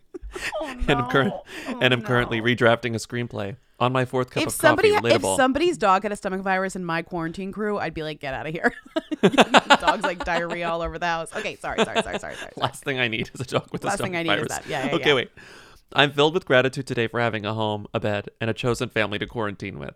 [0.59, 4.43] Oh, and I'm, current, oh, and I'm currently redrafting a screenplay on my fourth cup
[4.43, 5.07] if of somebody coffee.
[5.09, 5.37] if Relatable.
[5.37, 8.47] somebody's dog had a stomach virus in my quarantine crew i'd be like get out
[8.47, 8.73] of here
[9.21, 12.99] dog's like diarrhea all over the house okay sorry sorry sorry sorry sorry Last thing
[12.99, 13.99] I need is a dog with a stomach virus.
[13.99, 14.67] Last thing I need is that.
[14.67, 15.15] Yeah, yeah, okay, yeah.
[15.15, 15.31] wait.
[15.93, 19.19] I'm filled with gratitude today for having a home, a bed, and a chosen family
[19.19, 19.95] to quarantine with.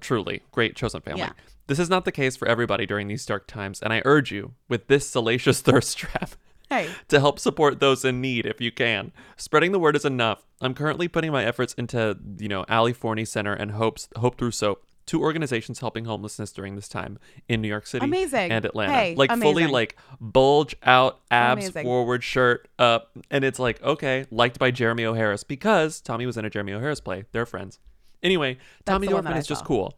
[0.00, 1.20] Truly, great chosen family.
[1.20, 1.32] Yeah.
[1.68, 4.54] This is not the case for everybody during these dark times, and I urge you,
[4.68, 6.30] with this salacious thirst trap,
[6.68, 6.90] Hey.
[7.08, 9.12] to help support those in need if you can.
[9.36, 10.44] Spreading the word is enough.
[10.60, 14.50] I'm currently putting my efforts into, you know, Ali Forney Center and Hope's Hope Through
[14.52, 17.18] Soap, two organizations helping homelessness during this time
[17.48, 18.50] in New York City Amazing.
[18.50, 18.92] and Atlanta.
[18.92, 21.84] Hey, like fully like bulge out abs Amazing.
[21.84, 25.14] forward shirt up and it's like okay, liked by Jeremy O.
[25.14, 26.80] Harris because Tommy was in a Jeremy O.
[26.80, 27.24] Harris play.
[27.32, 27.78] They're friends.
[28.26, 29.94] Anyway, Tommy the Dorfman is just cool.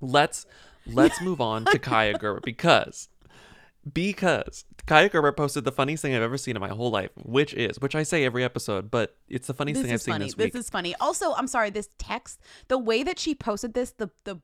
[0.00, 0.46] Let's
[0.86, 3.08] let's move on to Kaia Gerber because
[3.94, 7.54] because Kaia Gerber posted the funniest thing I've ever seen in my whole life, which
[7.54, 10.14] is, which I say every episode, but it's the funniest this thing I've is seen
[10.14, 10.24] funny.
[10.26, 10.54] this This week.
[10.56, 10.94] is funny.
[11.00, 11.70] Also, I'm sorry.
[11.70, 14.38] This text, the way that she posted this, the the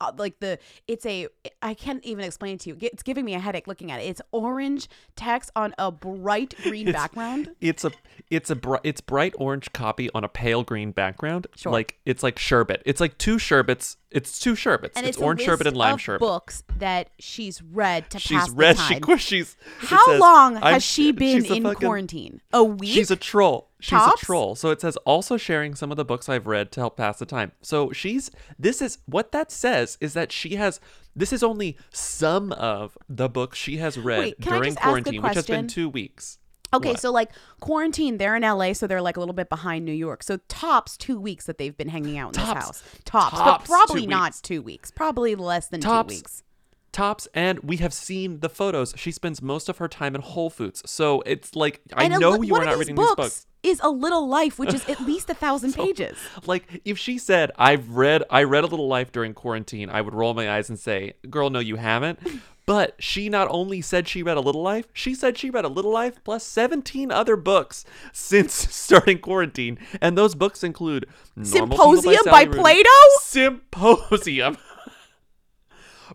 [0.00, 1.26] Uh, like the it's a
[1.60, 2.76] I can't even explain it to you.
[2.80, 4.04] It's giving me a headache looking at it.
[4.04, 7.50] It's orange text on a bright green It's- background.
[7.60, 7.90] It's a
[8.30, 11.48] it's a bri- it's bright orange copy on a pale green background.
[11.56, 11.72] Sure.
[11.72, 12.82] Like it's like sherbet.
[12.86, 13.96] It's like two sherbets.
[14.10, 14.96] It's two sherbets.
[14.96, 16.20] And it's, it's, orange sherbet and lime sherbet.
[16.20, 18.76] Books that she's read to She's pass read.
[18.76, 19.02] the She time.
[19.02, 19.56] qu- she's.
[19.80, 22.40] How says, long has she been in fucking- quarantine?
[22.52, 22.90] A week.
[22.90, 23.67] She's a troll.
[23.80, 24.22] She's Tops?
[24.22, 24.54] a troll.
[24.56, 27.26] So it says also sharing some of the books I've read to help pass the
[27.26, 27.52] time.
[27.62, 30.80] So she's this is what that says is that she has
[31.14, 34.88] this is only some of the books she has read Wait, during just ask a
[34.88, 36.38] quarantine, which has been two weeks.
[36.74, 37.00] Okay, What?
[37.00, 40.22] so like quarantine, they're in LA, so they're like a little bit behind New York.
[40.22, 42.48] So tops two weeks that they've been hanging out in Tops.
[42.52, 42.82] this house.
[43.04, 44.40] Tops, Tops but probably two not weeks.
[44.42, 44.90] two weeks.
[44.90, 46.12] Probably less than Tops.
[46.12, 46.42] two weeks.
[46.92, 48.94] Tops, and we have seen the photos.
[48.96, 52.30] She spends most of her time in Whole Foods, so it's like I and know
[52.32, 53.46] li- you are not reading books these books.
[53.62, 56.16] Is a little life, which is at least a thousand pages.
[56.46, 60.14] Like if she said, "I've read, I read a little life during quarantine," I would
[60.14, 62.20] roll my eyes and say, "Girl, no, you haven't."
[62.68, 65.68] But she not only said she read a little life, she said she read a
[65.68, 71.06] little life plus 17 other books since starting quarantine, and those books include
[71.42, 72.90] Symposium Sally by Plato?
[73.22, 74.58] Symposium.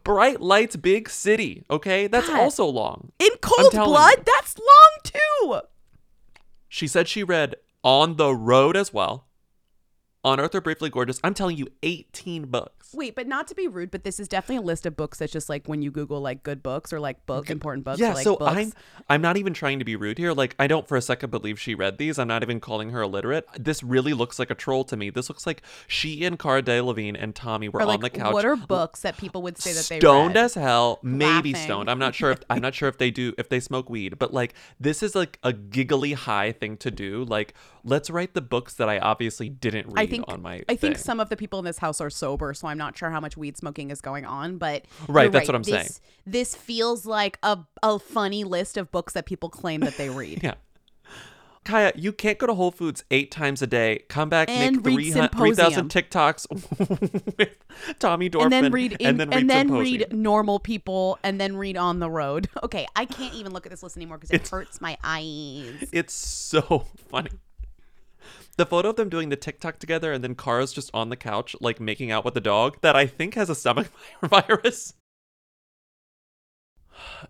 [0.04, 2.08] Bright Lights Big City, okay?
[2.08, 2.40] That's God.
[2.40, 3.12] also long.
[3.20, 4.24] In cold blood, you.
[4.26, 5.62] that's long too.
[6.68, 9.28] She said she read On the Road as well.
[10.26, 12.92] On Earth We're Briefly Gorgeous, I'm telling you, 18 books.
[12.94, 15.34] Wait, but not to be rude, but this is definitely a list of books that's
[15.34, 18.00] just like when you Google like good books or like book important books.
[18.00, 18.56] yeah, or, like, so books.
[18.56, 18.74] I'm
[19.10, 20.32] I'm not even trying to be rude here.
[20.32, 22.18] Like I don't for a second believe she read these.
[22.18, 23.48] I'm not even calling her illiterate.
[23.60, 25.10] This really looks like a troll to me.
[25.10, 28.34] This looks like she and Cara Delevingne and Tommy were or like on the couch.
[28.34, 30.02] what are books that people would say that they read?
[30.02, 30.46] stoned read?
[30.46, 31.56] as hell maybe Laughing.
[31.56, 34.18] stoned i'm not sure if i'm not sure if they do if they smoke weed
[34.18, 38.42] but like this is like a giggly high thing to do like let's write the
[38.42, 41.60] books that i obviously didn't read think on my I think some of the people
[41.60, 44.26] in this house are sober, so I'm not sure how much weed smoking is going
[44.26, 44.58] on.
[44.58, 45.90] But Right, that's what I'm This- saying.
[46.26, 50.40] This feels like a a funny list of books that people claim that they read.
[50.44, 50.56] yeah
[51.66, 54.86] Kaia, you can't go to Whole Foods eight times a day, come back, And make
[54.86, 55.90] read 300 3,000 Symposium.
[55.90, 60.60] TikToks with Tommy Dorfman, and then read in, and then read, and then read normal
[60.60, 62.50] people and then read on the road.
[62.64, 65.90] Okay, I can't even look at this list anymore because it hurts my eyes.
[65.92, 67.30] It's so funny.
[68.56, 71.56] The photo of them doing the TikTok together and then Kara's just on the couch,
[71.60, 73.88] like making out with the dog that I think has a stomach
[74.22, 74.94] virus.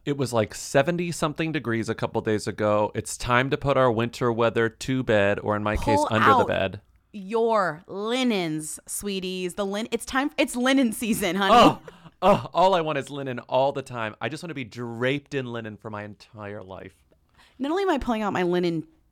[0.06, 2.92] It was like 70 something degrees a couple days ago.
[2.94, 6.38] It's time to put our winter weather to bed, or in my case, Pull under
[6.38, 6.82] the bed.
[7.14, 9.54] Your linens, sweeties.
[9.54, 9.88] The lin.
[9.92, 10.32] It's time.
[10.38, 11.54] It's linen season, honey.
[11.56, 11.80] Oh,
[12.22, 14.16] oh, all I want is linen all the time.
[14.20, 16.96] I just want to be draped in linen for my entire life.
[17.60, 18.88] Not only am I pulling out my linen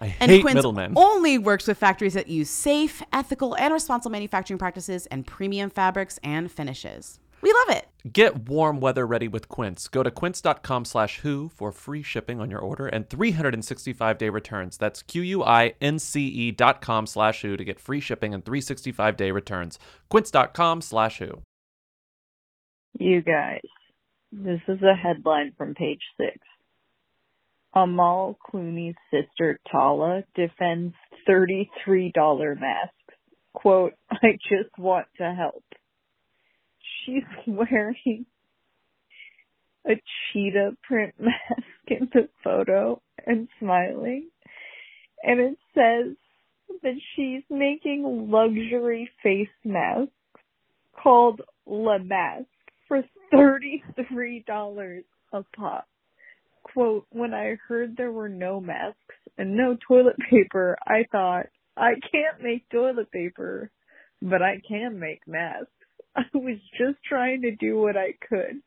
[0.00, 0.92] I And hate Quince middlemen.
[0.96, 6.18] only works with factories that use safe, ethical, and responsible manufacturing practices and premium fabrics
[6.22, 7.18] and finishes.
[7.42, 7.86] We love it.
[8.12, 9.88] Get warm weather ready with Quince.
[9.88, 14.76] Go to quince.com slash who for free shipping on your order and 365 day returns.
[14.78, 19.78] That's Q-U-I-N-C-E E dot com slash who to get free shipping and 365 day returns.
[20.08, 21.42] Quince.com slash who.
[22.98, 23.60] You guys,
[24.32, 26.38] this is a headline from page six.
[27.76, 30.94] Amal Clooney's sister Tala defends
[31.28, 32.94] $33 masks.
[33.52, 35.62] Quote, I just want to help.
[37.04, 38.24] She's wearing
[39.86, 40.00] a
[40.32, 44.30] cheetah print mask in the photo and smiling.
[45.22, 46.16] And it says
[46.82, 50.12] that she's making luxury face masks
[51.02, 52.46] called La Mask
[52.88, 53.02] for
[53.34, 55.86] $33 a pop.
[56.76, 58.98] Quote, when I heard there were no masks
[59.38, 63.70] and no toilet paper, I thought, I can't make toilet paper,
[64.20, 65.70] but I can make masks.
[66.16, 68.60] I was just trying to do what I could.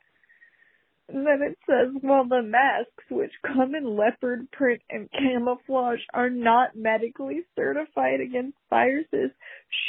[1.07, 6.31] And then it says, well, the masks, which come in leopard print and camouflage, are
[6.31, 9.29] not medically certified against viruses.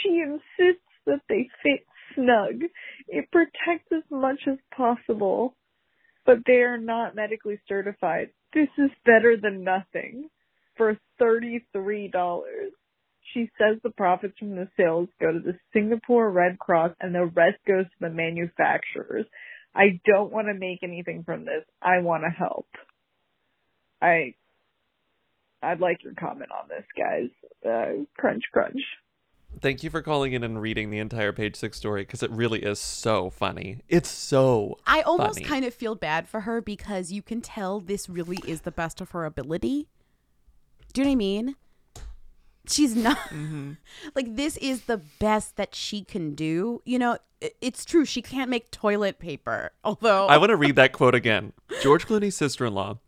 [0.02, 2.68] She insists that they fit snug.
[3.08, 5.54] It protects as much as possible,
[6.26, 8.30] but they are not medically certified.
[8.52, 10.28] This is better than nothing
[10.76, 12.10] for $33.
[13.34, 17.26] She says the profits from the sales go to the Singapore Red Cross and the
[17.26, 19.26] rest goes to the manufacturers.
[19.74, 21.64] I don't want to make anything from this.
[21.80, 22.66] I want to help.
[24.02, 24.34] I,
[25.62, 27.30] I'd like your comment on this, guys.
[27.64, 28.80] Uh, crunch, crunch.
[29.60, 32.60] Thank you for calling in and reading the entire page six story because it really
[32.60, 33.80] is so funny.
[33.88, 35.46] It's so I almost funny.
[35.46, 39.00] kind of feel bad for her because you can tell this really is the best
[39.00, 39.88] of her ability.
[40.92, 41.56] Do you know what I mean?
[42.68, 43.72] She's not Mm-hmm.
[44.14, 46.80] like this is the best that she can do.
[46.84, 47.18] You know,
[47.60, 49.72] it's true she can't make toilet paper.
[49.84, 51.52] Although I want to read that quote again.
[51.82, 52.98] George Clooney's sister-in-law.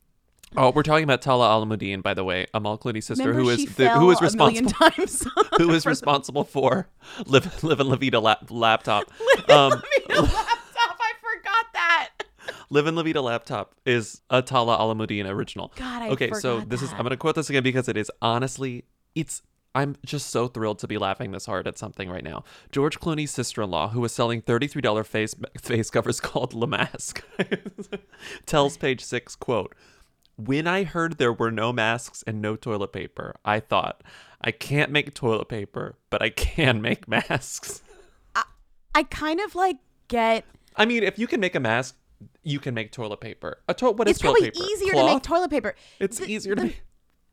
[0.56, 3.74] Oh, we're talking about Tala Alamuddin, by the way, Amal Clooney's sister, Remember who is
[3.74, 5.26] the, who is fell a million responsible times
[5.58, 6.88] who is responsible for
[7.26, 9.04] live live and La Vida lap, laptop.
[9.48, 9.82] Um, laptop.
[10.08, 12.10] I forgot that.
[12.70, 15.72] Live and La Vida laptop is a Tala Alamuddin original.
[15.76, 16.92] God, I okay, so this is.
[16.92, 18.84] I'm gonna quote this again because it is honestly
[19.14, 19.42] it's
[19.74, 22.44] I'm just so thrilled to be laughing this hard at something right now.
[22.70, 27.24] George Clooney's sister-in-law, who was selling $33 face face covers called La Mask,
[28.46, 29.74] tells page six, quote,
[30.46, 34.02] when I heard there were no masks and no toilet paper, I thought,
[34.40, 37.82] I can't make toilet paper, but I can make masks.
[38.94, 39.76] I kind of like
[40.08, 40.44] get.
[40.76, 41.96] I mean, if you can make a mask,
[42.42, 43.58] you can make toilet paper.
[43.68, 44.64] A to- what is it's probably paper?
[44.64, 45.74] easier to make toilet paper.
[45.98, 46.82] It's The- easier to the- make.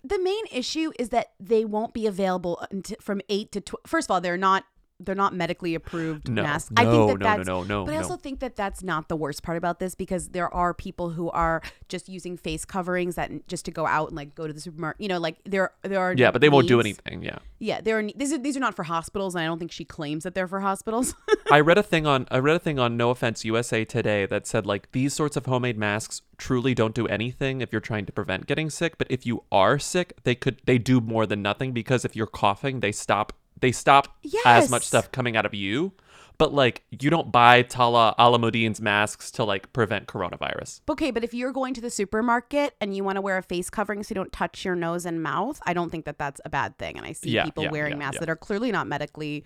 [0.01, 3.59] The main issue is that they won't be available until, from eight to.
[3.59, 4.63] Tw- First of all, they're not.
[5.01, 6.71] They're not medically approved No, masks.
[6.71, 8.03] no, I think that no, no, that's, no, no, But I no.
[8.03, 11.29] also think that that's not the worst part about this because there are people who
[11.29, 14.59] are just using face coverings that just to go out and like go to the
[14.59, 15.01] supermarket.
[15.01, 17.23] You know, like there there are Yeah, but they won't do anything.
[17.23, 17.37] Yeah.
[17.59, 19.83] Yeah, there are these are these are not for hospitals, and I don't think she
[19.85, 21.13] claims that they're for hospitals.
[21.51, 24.47] I read a thing on I read a thing on No Offense USA today that
[24.47, 28.11] said like these sorts of homemade masks truly don't do anything if you're trying to
[28.13, 31.71] prevent getting sick, but if you are sick, they could they do more than nothing
[31.73, 34.07] because if you're coughing, they stop they stop
[34.45, 35.93] as much stuff coming out of you.
[36.37, 40.79] But like you don't buy Tala Alamuddin's masks to like prevent coronavirus.
[40.89, 43.69] Okay, but if you're going to the supermarket and you want to wear a face
[43.69, 46.49] covering so you don't touch your nose and mouth, I don't think that that's a
[46.49, 46.95] bad thing.
[46.97, 49.43] And I see Yeah, people yeah, wearing yeah, masks that are clearly not medically,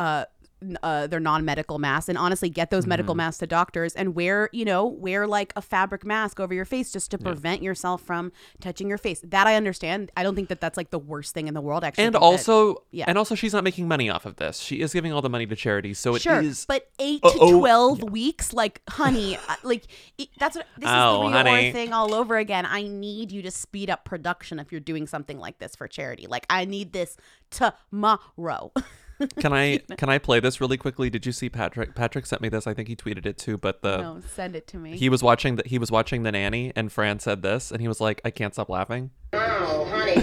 [0.00, 0.24] uh,
[0.82, 2.08] uh, they're non-medical masks.
[2.08, 3.18] And honestly, get those medical Mhm.
[3.18, 6.92] masks to doctors and wear, you know, wear like a fabric mask over your face
[6.92, 7.24] just to Yeah.
[7.26, 9.20] prevent yourself from touching your face.
[9.24, 10.10] That I understand.
[10.16, 11.84] I don't think that that's like the worst thing in the world.
[11.84, 13.04] Actually, And think that- also yeah.
[13.08, 14.58] and also she's not making money off of this.
[14.58, 15.94] She is giving all the money to charity.
[15.94, 19.86] So it is sure, but eight Uh, to oh, twelve weeks, like, honey, uh, like
[20.18, 21.72] it, that's what this Oh, is the honey.
[21.72, 22.66] Thing all over again.
[22.66, 26.26] I need you to speed up production if you're doing something like this for charity.
[26.26, 27.16] Like, I need this
[27.50, 28.72] tomorrow.
[29.38, 31.10] Can I can I play this really quickly?
[31.10, 31.94] Did you see Patrick?
[31.94, 32.66] Patrick sent me this.
[32.66, 33.58] I think he tweeted it too.
[33.58, 34.96] But the no, send it to me.
[34.96, 37.88] he was watching the he was watching the nanny, and Fran said this, and he
[37.88, 40.22] was like, "I can't stop laughing." oh, honey.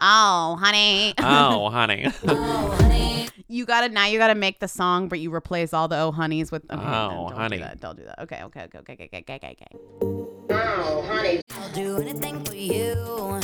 [0.00, 1.14] oh, honey.
[1.18, 2.06] oh, honey.
[2.28, 3.28] Oh, honey.
[3.48, 4.06] You gotta now.
[4.06, 6.64] You gotta make the song, but you replace all the oh honeys with.
[6.70, 7.56] Okay, Oh, don't honey.
[7.58, 7.80] Do that.
[7.80, 8.18] Don't do that.
[8.22, 10.32] Okay, okay, okay, okay, okay, okay, okay, okay.
[10.50, 11.40] Oh, honey.
[11.50, 13.40] I'll do anything for you.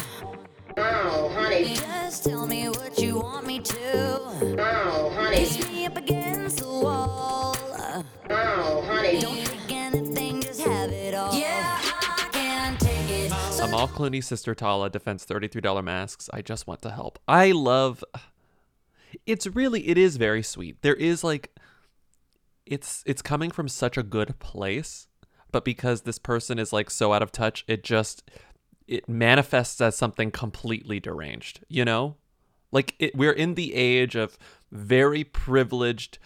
[0.78, 1.74] Oh, honey.
[1.74, 4.20] Just tell me what you want me to.
[4.58, 5.36] Oh, honey.
[5.36, 7.56] Kiss me up against the wall.
[8.30, 9.20] Oh, honey.
[9.20, 11.34] Don't take anything, just have it all.
[11.34, 13.32] Yeah, I can take it.
[13.60, 16.30] Amal Clooney's sister Tala defends $33 masks.
[16.32, 17.18] I just want to help.
[17.26, 18.04] I love
[19.26, 20.82] it's really it is very sweet.
[20.82, 21.54] There is like
[22.66, 25.08] it's it's coming from such a good place,
[25.50, 28.28] but because this person is like so out of touch, it just
[28.88, 32.16] it manifests as something completely deranged, you know?
[32.72, 34.38] Like it, we're in the age of
[34.72, 36.18] very privileged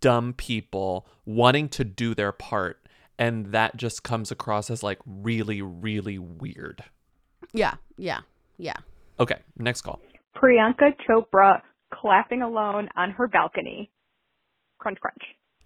[0.00, 2.88] dumb people wanting to do their part
[3.18, 6.84] and that just comes across as like really really weird.
[7.52, 8.20] Yeah, yeah,
[8.56, 8.76] yeah.
[9.20, 10.00] Okay, next call.
[10.36, 11.60] Priyanka Chopra
[11.92, 13.90] clapping alone on her balcony.
[14.78, 15.22] Crunch, crunch.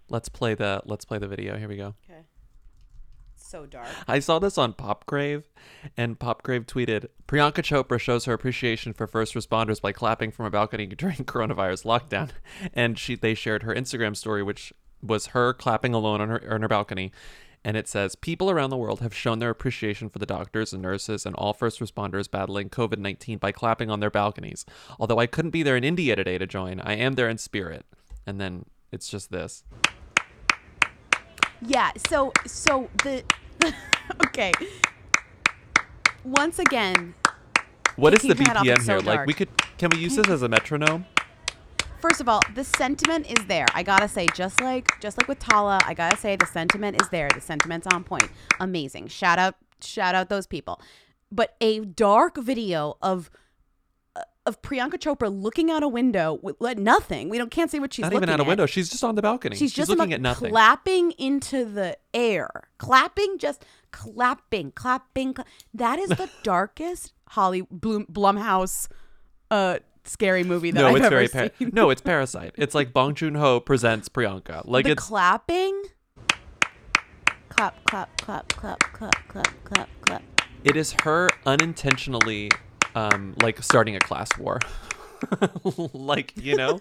[0.09, 1.57] Let's play the let's play the video.
[1.57, 1.93] Here we go.
[2.09, 2.21] Okay.
[3.53, 3.85] So dark.
[4.07, 5.47] I saw this on Pop Crave,
[5.95, 10.47] and Pop Crave tweeted Priyanka Chopra shows her appreciation for first responders by clapping from
[10.47, 12.31] a balcony during coronavirus lockdown.
[12.73, 14.73] And she they shared her Instagram story, which
[15.03, 17.11] was her clapping alone on her on her balcony.
[17.63, 20.81] And it says, People around the world have shown their appreciation for the doctors and
[20.81, 24.65] nurses and all first responders battling COVID 19 by clapping on their balconies.
[24.99, 27.85] Although I couldn't be there in India today to join, I am there in spirit.
[28.25, 29.63] And then it's just this.
[31.65, 33.23] Yeah, so so the
[34.25, 34.51] okay.
[36.23, 37.13] Once again,
[37.95, 39.01] What is the Taking that off BPM is so here?
[39.01, 41.05] Like we could can we use this as a metronome?
[42.03, 43.65] first of all, the sentiment is there.
[43.73, 47.07] I gotta say, just like just like with Tala, I gotta say the sentiment is
[47.09, 47.29] there.
[47.33, 48.29] The sentiment's on point.
[48.59, 49.07] Amazing.
[49.07, 50.81] Shout out shout out those people.
[51.31, 53.31] But a dark video of
[54.45, 57.29] of Priyanka Chopra looking out a window with like, nothing.
[57.29, 58.47] We don't can't see what she's Not looking even out a at.
[58.47, 58.65] window.
[58.65, 59.55] She's just on the balcony.
[59.55, 60.49] She's She's, just looking at nothing.
[60.51, 62.49] clapping into the air.
[62.77, 65.33] Clapping, just clapping, clapping.
[65.33, 68.89] cla- that is the darkest Holly Bloom, Blumhouse
[69.49, 71.49] uh, scary movie that no, I've it's ever very seen.
[71.59, 72.53] par- no, it's Parasite.
[72.57, 74.63] It's like Bong Joon Ho presents Priyanka.
[74.65, 75.83] Like the it's clapping.
[77.47, 80.21] Clap, clap, clap, clap, clap, clap, clap, clap.
[80.65, 82.49] it is her unintentionally
[82.95, 84.59] um like starting a class war.
[85.93, 86.79] like, you know?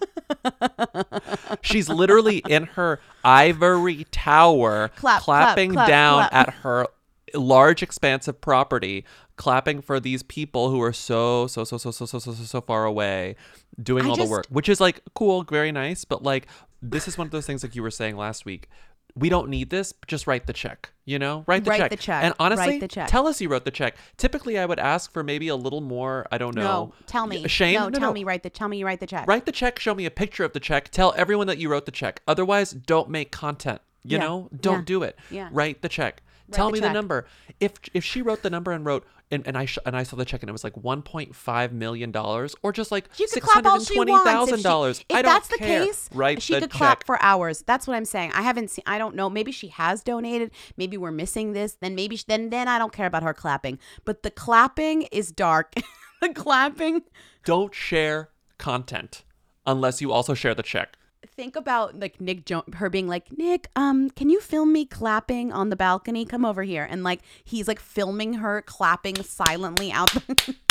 [1.61, 6.49] She's literally in her ivory tower Clap, clap, clapping clap, down clap.
[6.49, 6.87] at her
[7.35, 9.05] large expanse of property,
[9.37, 12.61] clapping for these people who are so so so so so so so so, so
[12.61, 13.37] far away
[13.83, 16.47] doing I all just- the work, which is like cool, very nice, but like
[16.83, 18.69] this is one of those things like you were saying last week.
[19.15, 19.93] We don't need this.
[20.07, 20.91] Just write the check.
[21.05, 21.91] You know, write the Write check.
[21.91, 22.23] the check.
[22.25, 23.09] And honestly, check.
[23.09, 23.97] tell us you wrote the check.
[24.19, 26.27] Typically, I would ask for maybe a little more.
[26.31, 26.63] I don't know.
[26.63, 27.47] No, tell me.
[27.49, 27.75] Shame.
[27.75, 28.23] No, no tell me.
[28.23, 28.51] Write the.
[28.51, 29.27] Tell me you write the check.
[29.27, 29.79] Write the check.
[29.81, 30.91] Show me a picture of the check.
[30.91, 32.23] Tell everyone that you wrote the check.
[32.29, 33.81] Otherwise, don't make content.
[34.05, 34.25] You Yeah.
[34.25, 34.85] know, don't Yeah.
[34.85, 35.19] do it.
[35.31, 35.49] Yeah.
[35.51, 36.23] Write the check.
[36.57, 36.89] Tell the me check.
[36.91, 37.27] the number.
[37.61, 40.17] If if she wrote the number and wrote and, and I sh- and I saw
[40.17, 43.65] the check and it was like 1.5 million dollars or just like she could clap
[43.65, 44.53] all she wants.
[44.53, 45.05] If, she, dollars.
[45.09, 45.87] if that's the care.
[45.87, 46.71] case, Write she could check.
[46.71, 47.63] clap for hours.
[47.63, 48.33] That's what I'm saying.
[48.35, 48.83] I haven't seen.
[48.87, 49.31] I don't know.
[49.31, 50.51] Maybe she has donated.
[50.77, 51.77] Maybe we're missing this.
[51.81, 53.79] Then maybe sh- then then I don't care about her clapping.
[54.05, 55.75] But the clapping is dark.
[56.21, 57.03] the clapping.
[57.45, 58.29] Don't share
[58.59, 59.25] content
[59.67, 60.97] unless you also share the check.
[61.27, 65.53] Think about like Nick jo- her being like Nick, um, can you film me clapping
[65.53, 66.25] on the balcony?
[66.25, 70.13] Come over here, and like he's like filming her clapping silently out.
[70.13, 70.55] The-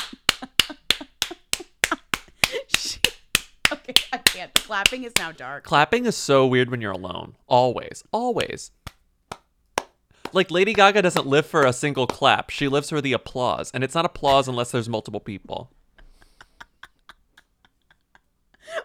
[2.68, 3.00] She-
[3.72, 4.54] okay, I can't.
[4.54, 5.64] The clapping is now dark.
[5.64, 7.36] Clapping is so weird when you're alone.
[7.48, 8.04] Always.
[8.12, 8.72] Always.
[10.34, 12.50] Like Lady Gaga doesn't live for a single clap.
[12.50, 13.72] She lives for the applause.
[13.74, 15.72] And it's not applause unless there's multiple people.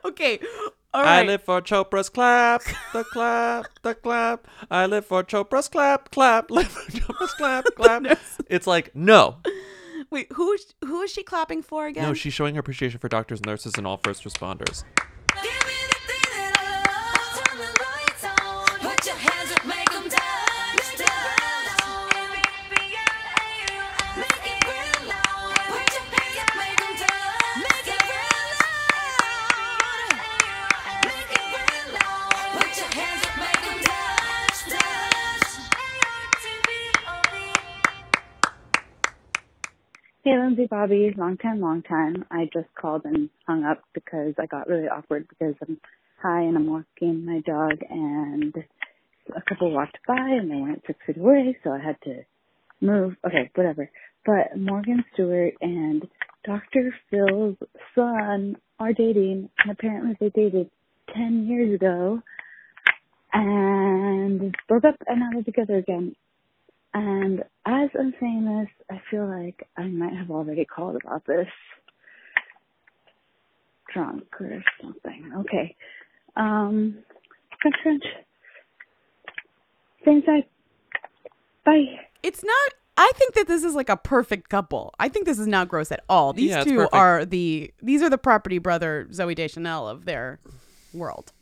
[0.05, 0.41] Okay,
[0.95, 2.63] all I live for Chopra's clap,
[2.93, 4.47] the clap, the clap.
[4.71, 8.19] I live for Chopra's clap, clap, live for Chopra's clap, clap.
[8.49, 9.37] It's like, no.
[10.11, 12.05] Wait, who who is she clapping for again?
[12.05, 14.85] No, she's showing her appreciation for doctors, nurses, and all first responders.
[40.27, 42.25] Hey, Lindsay, Bobby, long time, long time.
[42.33, 45.79] I just called and hung up because I got really awkward because I'm
[46.21, 48.53] high and I'm walking my dog and
[49.29, 52.23] a couple walked by and they weren't six feet away, so I had to
[52.81, 53.15] move.
[53.25, 53.89] Okay, whatever.
[54.27, 56.03] But Morgan Stewart and
[56.45, 56.93] Dr.
[57.09, 57.57] Phil's
[57.95, 60.71] son are dating, and apparently they dated
[61.15, 62.21] 10 years ago
[63.33, 66.17] and broke up and now they're together again.
[66.99, 71.47] And as I'm saying this, I feel like I might have already called about this
[73.93, 75.31] drunk or something.
[75.41, 75.77] Okay.
[76.37, 76.97] Um,
[77.61, 78.05] crunch, crunch.
[80.07, 80.45] Same side.
[81.67, 82.01] Bye.
[82.23, 82.73] It's not.
[82.97, 84.95] I think that this is like a perfect couple.
[84.99, 86.33] I think this is not gross at all.
[86.33, 86.95] These Yeah, two perfect.
[86.95, 90.39] are the these are the property brother Zooey Deschanel of their
[90.95, 91.35] world.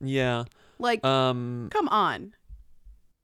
[0.00, 0.44] Yeah.
[0.78, 2.34] Like, Um, come on.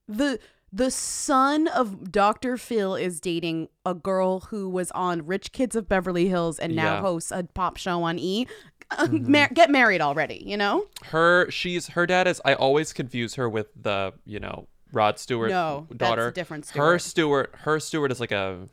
[0.09, 0.41] The
[0.73, 2.57] the son of Dr.
[2.57, 6.95] Phil is dating a girl who was on Rich Kids of Beverly Hills and now
[6.95, 7.01] Yeah.
[7.03, 8.47] hosts a pop show on E.
[8.91, 9.29] Uh, Mhm.
[9.29, 10.87] Mar- get married already, you know?
[11.07, 15.51] her she's her dad is I always confuse her with the, you know, Rod Stewart
[15.51, 16.31] No, that's a daughter.
[16.31, 17.03] different Her Stewart.
[17.03, 18.69] Stewart her Stewart is like a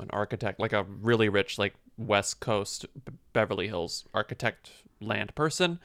[0.00, 4.70] an architect, like a really rich like West Coast B- Beverly Hills architect
[5.00, 5.78] land person.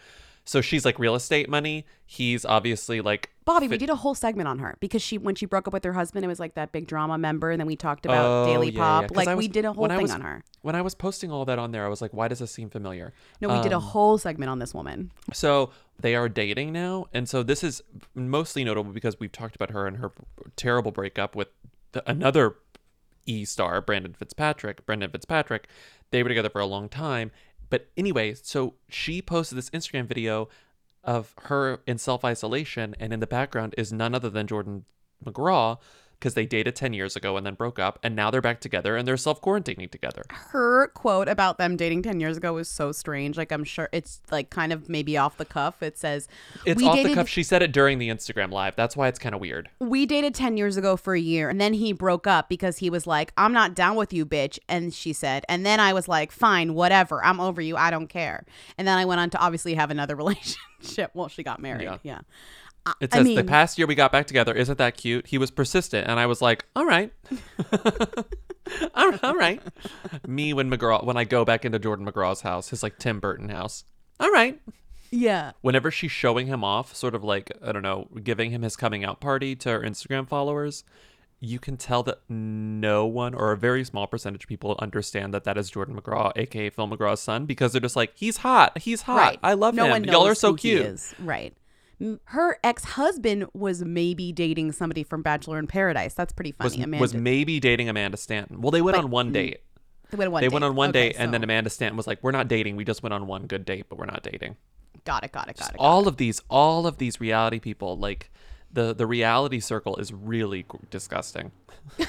[0.47, 1.85] So she's like real estate money.
[2.05, 5.45] He's obviously like Bobby, we did a whole segment on her because she when she
[5.45, 7.75] broke up with her husband, it was like that big drama member, and then we
[7.75, 9.03] talked about Oh, Daily yeah, Pop.
[9.11, 10.43] yeah, Like I we did a whole thing was- on her.
[10.61, 12.69] When I was posting all that on there, I was like, why does this seem
[12.71, 13.13] familiar?
[13.41, 15.11] No, we did a Um, whole segment on this woman.
[15.31, 15.69] So
[15.99, 17.83] they are dating now, and so this is
[18.15, 20.11] mostly notable because we've talked about her and her
[20.55, 21.49] terrible breakup with
[21.91, 22.55] the, another
[23.27, 24.85] E star, Brandon Fitzpatrick.
[24.87, 25.67] Brendan Fitzpatrick.
[26.11, 27.31] They were together for a long time,
[27.70, 30.49] but anyway, so she posted this Instagram video
[31.03, 34.86] of her in self isolation, and in the background is none other than Jordan
[35.24, 35.78] McGraw.
[36.20, 38.95] Because they dated 10 years ago and then broke up, and now they're back together
[38.95, 40.24] and they're self quarantining together.
[40.30, 43.38] Her quote about them dating 10 years ago was so strange.
[43.38, 45.84] Like, I'm sure it's like kind of maybe off the cuff.
[45.84, 46.28] It says,
[46.66, 47.28] It's we off dated, the cuff.
[47.28, 48.76] She said it during the Instagram live.
[48.76, 49.70] That's why it's kind of weird.
[49.80, 52.89] We dated 10 years ago for a year, and then he broke up because he
[52.89, 54.57] was like, I'm not down with you, bitch.
[54.68, 57.24] And she said, and then I was like, fine, whatever.
[57.24, 57.76] I'm over you.
[57.76, 58.45] I don't care.
[58.78, 61.11] And then I went on to obviously have another relationship.
[61.13, 61.84] Well, she got married.
[61.84, 61.97] Yeah.
[62.03, 62.20] Yeah.
[63.01, 64.53] It I says mean- the past year we got back together.
[64.53, 65.27] Isn't that cute?
[65.27, 67.11] He was persistent, and I was like, all right,
[68.93, 69.61] all right, all right.
[70.27, 73.49] Me when McGraw when I go back into Jordan McGraw's house, his like Tim Burton
[73.49, 73.83] house.
[74.19, 74.59] All right.
[75.11, 75.51] Yeah.
[75.61, 79.03] Whenever she's showing him off, sort of like I don't know, giving him his coming
[79.05, 80.83] out party to her Instagram followers,
[81.39, 85.43] you can tell that no one or a very small percentage of people understand that
[85.43, 89.03] that is Jordan McGraw, aka Phil McGraw's son, because they're just like, he's hot, he's
[89.03, 89.39] hot, Right.
[89.43, 90.81] I love no him, y'all are so cute.
[90.81, 91.13] is.
[91.19, 91.53] Right.
[92.25, 96.13] Her ex husband was maybe dating somebody from Bachelor in Paradise.
[96.13, 96.83] That's pretty was, funny.
[96.83, 97.01] Amanda.
[97.01, 98.61] was maybe dating Amanda Stanton.
[98.61, 99.59] Well, they went But- on one mm, date.
[100.11, 100.53] They went on one they date.
[100.53, 102.75] went on one Okay, date, and then Amanda Stanton was like, "We're not dating.
[102.75, 104.55] We just went on one good date, but we're not dating."
[105.03, 105.31] Got it.
[105.31, 105.57] Got it.
[105.57, 105.75] Got it.
[105.79, 108.29] all of these, all of these reality people, like
[108.71, 111.51] The the reality circle is really disgusting.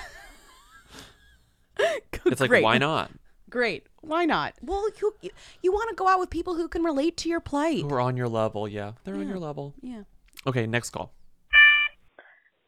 [2.26, 2.62] it's like Great.
[2.64, 3.10] why not?
[3.50, 3.86] Great.
[4.06, 4.54] Why not?
[4.62, 5.30] Well, you you,
[5.62, 7.82] you want to go out with people who can relate to your plight.
[7.82, 8.68] Who are on your level?
[8.68, 9.74] Yeah, they're on your level.
[9.82, 10.02] Yeah.
[10.46, 11.12] Okay, next call.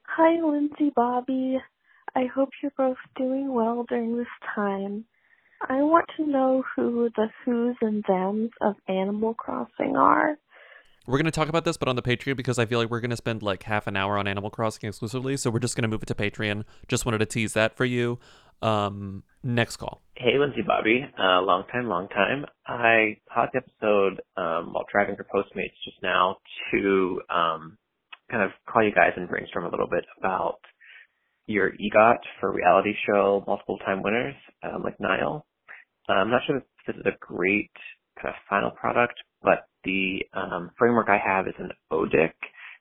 [0.05, 1.59] Hi, Lindsay Bobby.
[2.16, 5.05] I hope you're both doing well during this time.
[5.68, 10.39] I want to know who the who's and thems of Animal Crossing are.
[11.07, 13.01] We're going to talk about this, but on the Patreon because I feel like we're
[13.01, 15.36] going to spend like half an hour on Animal Crossing exclusively.
[15.36, 16.64] So we're just going to move it to Patreon.
[16.86, 18.18] Just wanted to tease that for you.
[18.62, 20.02] Um, next call.
[20.14, 21.04] Hey, Lindsay Bobby.
[21.18, 22.44] Uh, long time, long time.
[22.66, 26.36] I caught the episode um, while driving for Postmates just now
[26.72, 27.78] to um,
[28.30, 30.59] kind of call you guys and brainstorm a little bit about
[31.46, 35.46] your EGOT for reality show multiple time winners, um, like Niall.
[36.09, 37.70] Uh, I'm not sure if this is a great
[38.20, 42.32] kind of final product, but the um, framework I have is an ODIC.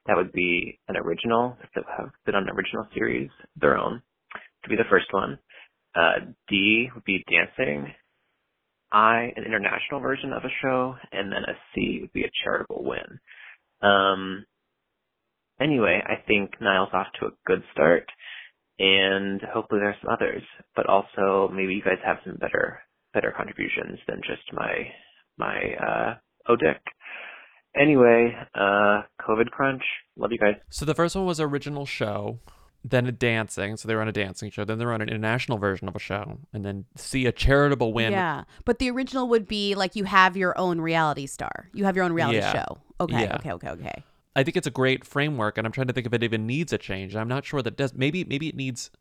[0.07, 4.01] That would be an original, if they have been on an original series, their own,
[4.63, 5.38] to be the first one.
[5.98, 7.93] Uh, D would be dancing.
[8.91, 12.84] I, an international version of a show, and then a C would be a charitable
[12.86, 13.20] win.
[13.82, 14.45] Um,
[15.60, 18.06] anyway, I think Niall's off to a good start,
[18.80, 20.43] and hopefully there's some others.
[20.76, 22.80] But also, maybe you guys have some better
[23.14, 24.88] better contributions than just my
[25.38, 26.16] my uh,
[26.52, 26.80] ODIC.
[27.80, 29.84] Anyway, uh, COVID crunch.
[30.16, 30.56] Love you guys.
[30.70, 32.39] So the first one was original show,
[32.89, 33.77] then a dancing.
[33.77, 34.63] So they were on a dancing show.
[34.65, 37.93] Then they were on an international version of a show, and then see a charitable
[37.93, 38.11] win.
[38.11, 41.69] Yeah, but the original would be like you have your own reality star.
[41.73, 42.51] You have your own reality Yeah.
[42.53, 42.77] show.
[42.99, 43.35] Okay, Yeah.
[43.38, 44.03] okay, okay, okay.
[44.35, 46.71] I think it's a great framework, and I'm trying to think if it even needs
[46.71, 47.15] a change.
[47.15, 47.93] I'm not sure that it does.
[47.93, 48.91] Maybe maybe it needs.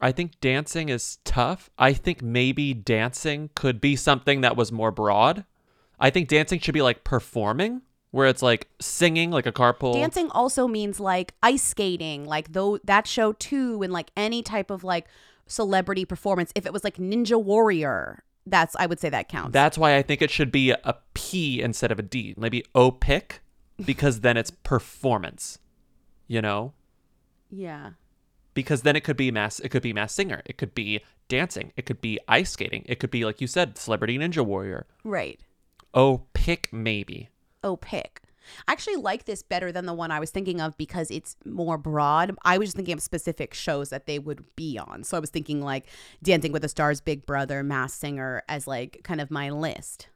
[0.00, 1.70] I think dancing is tough.
[1.78, 5.44] I think maybe dancing could be something that was more broad.
[5.98, 7.80] I think dancing should be like performing,
[8.10, 9.92] where it's like singing, like a carpool.
[9.92, 14.70] Dancing also means like ice skating, like though that show too, and like any type
[14.70, 15.06] of like
[15.46, 16.52] celebrity performance.
[16.54, 19.52] If it was like Ninja Warrior, that's I would say that counts.
[19.52, 22.34] That's why I think it should be a P instead of a D.
[22.38, 23.42] Maybe O pick,
[23.84, 25.58] because then it's performance.
[26.28, 26.72] You know,
[27.50, 27.90] yeah.
[28.54, 29.60] because then it could be mass.
[29.60, 30.42] It could be mass singer.
[30.44, 31.72] It could be dancing.
[31.76, 32.84] It could be ice skating.
[32.86, 34.86] It could be like you said, celebrity ninja warrior.
[35.04, 35.38] Right.
[35.94, 37.28] O pick maybe.
[37.62, 38.22] Oh, pick.
[38.68, 41.78] I actually like this better than the one I was thinking of because it's more
[41.78, 42.34] broad.
[42.44, 45.04] I was just thinking of specific shows that they would be on.
[45.04, 45.86] So I was thinking like
[46.22, 50.08] Dancing with the Stars, Big Brother, Masked Singer as like kind of my list.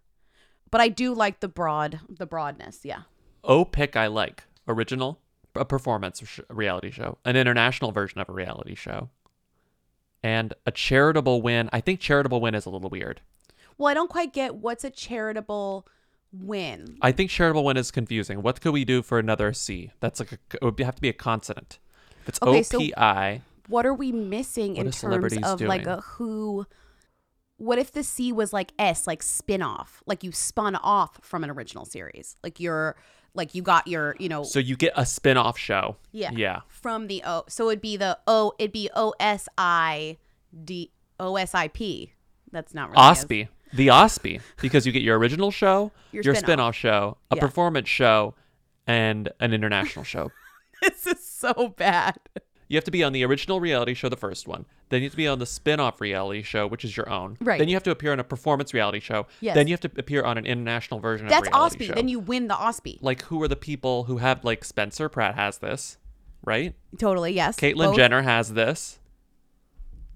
[0.70, 2.80] But I do like the broad, the broadness.
[2.84, 3.02] Yeah.
[3.42, 5.18] O pick I like original,
[5.54, 9.08] a performance sh- reality show, an international version of a reality show,
[10.22, 11.68] and a charitable win.
[11.72, 13.20] I think charitable win is a little weird.
[13.78, 15.88] Well, I don't quite get what's a charitable
[16.32, 16.96] win.
[17.00, 18.42] I think charitable win is confusing.
[18.42, 19.90] What could we do for another C?
[20.00, 21.78] That's like a, it would have to be a consonant.
[22.22, 26.00] If it's Okay, so OPI, What are we missing in terms celebrities of like a
[26.00, 26.66] who?
[27.56, 31.44] What if the C was like S, like spin off, like you spun off from
[31.44, 32.96] an original series, like you're
[33.34, 35.96] like you got your, you know, so you get a spin-off show.
[36.10, 36.60] yeah, Yeah.
[36.68, 37.44] from the O.
[37.48, 38.52] So it'd be the O.
[38.58, 40.16] It'd be O S I
[40.64, 42.12] D O S I P.
[42.50, 43.48] That's not really OSPI.
[43.72, 44.40] The OSPI.
[44.60, 46.74] Because you get your original show, Your your, spin-off.
[46.74, 47.40] spin-off show, a Yeah.
[47.40, 48.34] performance show,
[48.86, 50.32] and an international show.
[50.82, 52.16] this is so bad.
[52.68, 54.64] You have to be on the original reality show, the first one.
[54.90, 57.36] Then you have to be on the spin-off reality show, which is your own.
[57.40, 57.58] Right.
[57.58, 59.26] Then you have to appear on a performance reality show.
[59.40, 59.54] Yes.
[59.54, 61.86] Then you have to appear on an international version That's of a reality OSPI.
[61.88, 61.94] show.
[61.94, 62.98] Then you win the OSPI.
[63.02, 65.98] like who are the people who have like Spencer Pratt has this,
[66.44, 66.74] right?
[66.98, 67.32] Totally.
[67.32, 67.56] Yes.
[67.56, 68.98] Caitlyn Both- Jenner has this.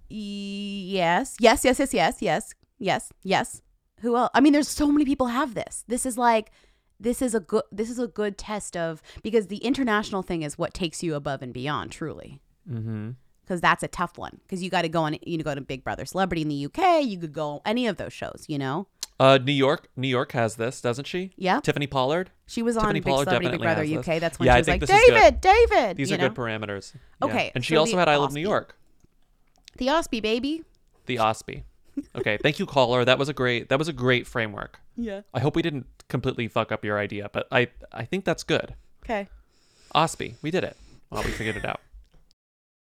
[0.08, 1.36] Yes.
[1.40, 1.64] Yes.
[1.64, 1.78] Yes.
[1.78, 1.92] Yes.
[1.94, 2.16] Yes.
[2.22, 2.54] Yes.
[2.84, 3.12] Yes.
[3.22, 3.62] Yes.
[4.00, 4.30] Who else?
[4.34, 5.84] I mean, there's so many people have this.
[5.88, 6.50] This is like,
[7.00, 7.62] this is a good.
[7.72, 11.40] This is a good test of because the international thing is what takes you above
[11.40, 12.42] and beyond, truly.
[12.70, 13.12] Mm-hmm.
[13.42, 14.38] Because that's a tough one.
[14.42, 15.16] Because you got to go on.
[15.22, 17.04] You know, go to Big Brother Celebrity in the UK.
[17.04, 18.44] You could go any of those shows.
[18.48, 18.86] You know.
[19.18, 21.32] Uh, New York, New York has this, doesn't she?
[21.36, 21.60] Yeah.
[21.60, 22.30] Tiffany Pollard.
[22.46, 24.08] She was on Tiffany Big Pollard Celebrity Big Brother has this.
[24.08, 24.20] UK.
[24.20, 25.40] That's when yeah, she I was think like, this is good.
[25.40, 25.96] David, David.
[25.96, 26.28] These are know?
[26.28, 26.94] good parameters.
[26.94, 27.28] Yeah.
[27.28, 28.76] Okay, and she so also had I Love New York.
[29.78, 30.64] The OSPI baby.
[31.06, 31.62] The OSPI.
[32.16, 33.04] Okay, thank you, caller.
[33.04, 33.68] That was a great.
[33.68, 34.80] That was a great framework.
[34.96, 35.22] Yeah.
[35.32, 38.74] I hope we didn't completely fuck up your idea, but I I think that's good.
[39.04, 39.28] Okay.
[39.94, 40.76] OSPI, we did it.
[41.10, 41.80] Well, we figured it out.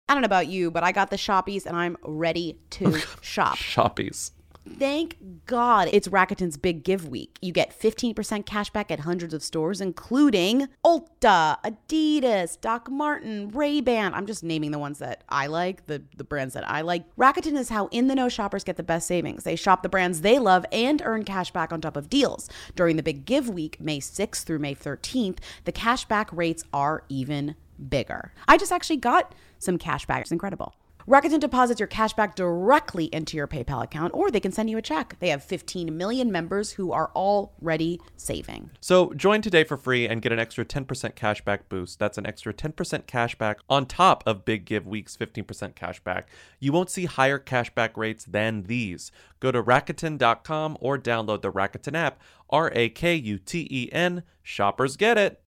[0.08, 3.56] I don't know about you, but I got the shoppies and I'm ready to shop.
[3.56, 4.32] Shoppies.
[4.78, 5.16] Thank
[5.46, 7.38] God it's Rakuten's big give week.
[7.42, 14.14] You get 15% cash back at hundreds of stores, including Ulta, Adidas, Doc Martens, Ray-Ban.
[14.14, 17.04] I'm just naming the ones that I like, the, the brands that I like.
[17.16, 19.44] Rakuten is how in the know shoppers get the best savings.
[19.44, 22.48] They shop the brands they love and earn cash back on top of deals.
[22.76, 27.04] During the big give week, May 6th through May 13th, the cash back rates are
[27.08, 27.56] even
[27.88, 28.32] bigger.
[28.46, 30.22] I just actually got some cash back.
[30.22, 30.74] It's incredible.
[31.10, 34.78] Rakuten deposits your cash back directly into your PayPal account, or they can send you
[34.78, 35.16] a check.
[35.18, 38.70] They have 15 million members who are already saving.
[38.80, 41.98] So join today for free and get an extra 10% cashback boost.
[41.98, 46.26] That's an extra 10% cashback on top of Big Give Week's 15% cashback.
[46.60, 49.10] You won't see higher cashback rates than these.
[49.40, 52.20] Go to Rakuten.com or download the Rakuten app.
[52.50, 54.22] R A K U T E N.
[54.44, 55.42] Shoppers get it.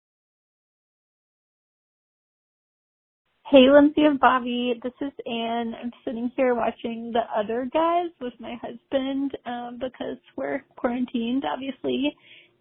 [3.53, 4.75] Hey, Lindsay and Bobby.
[4.83, 5.77] This is Anne.
[5.81, 12.17] I'm sitting here watching the other guys with my husband um, because we're quarantined, obviously.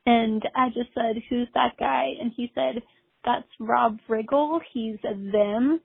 [0.07, 2.83] And I just said, "Who's that guy?" And he said,
[3.25, 4.61] "That's Rob Riggle.
[4.73, 5.81] He's a them."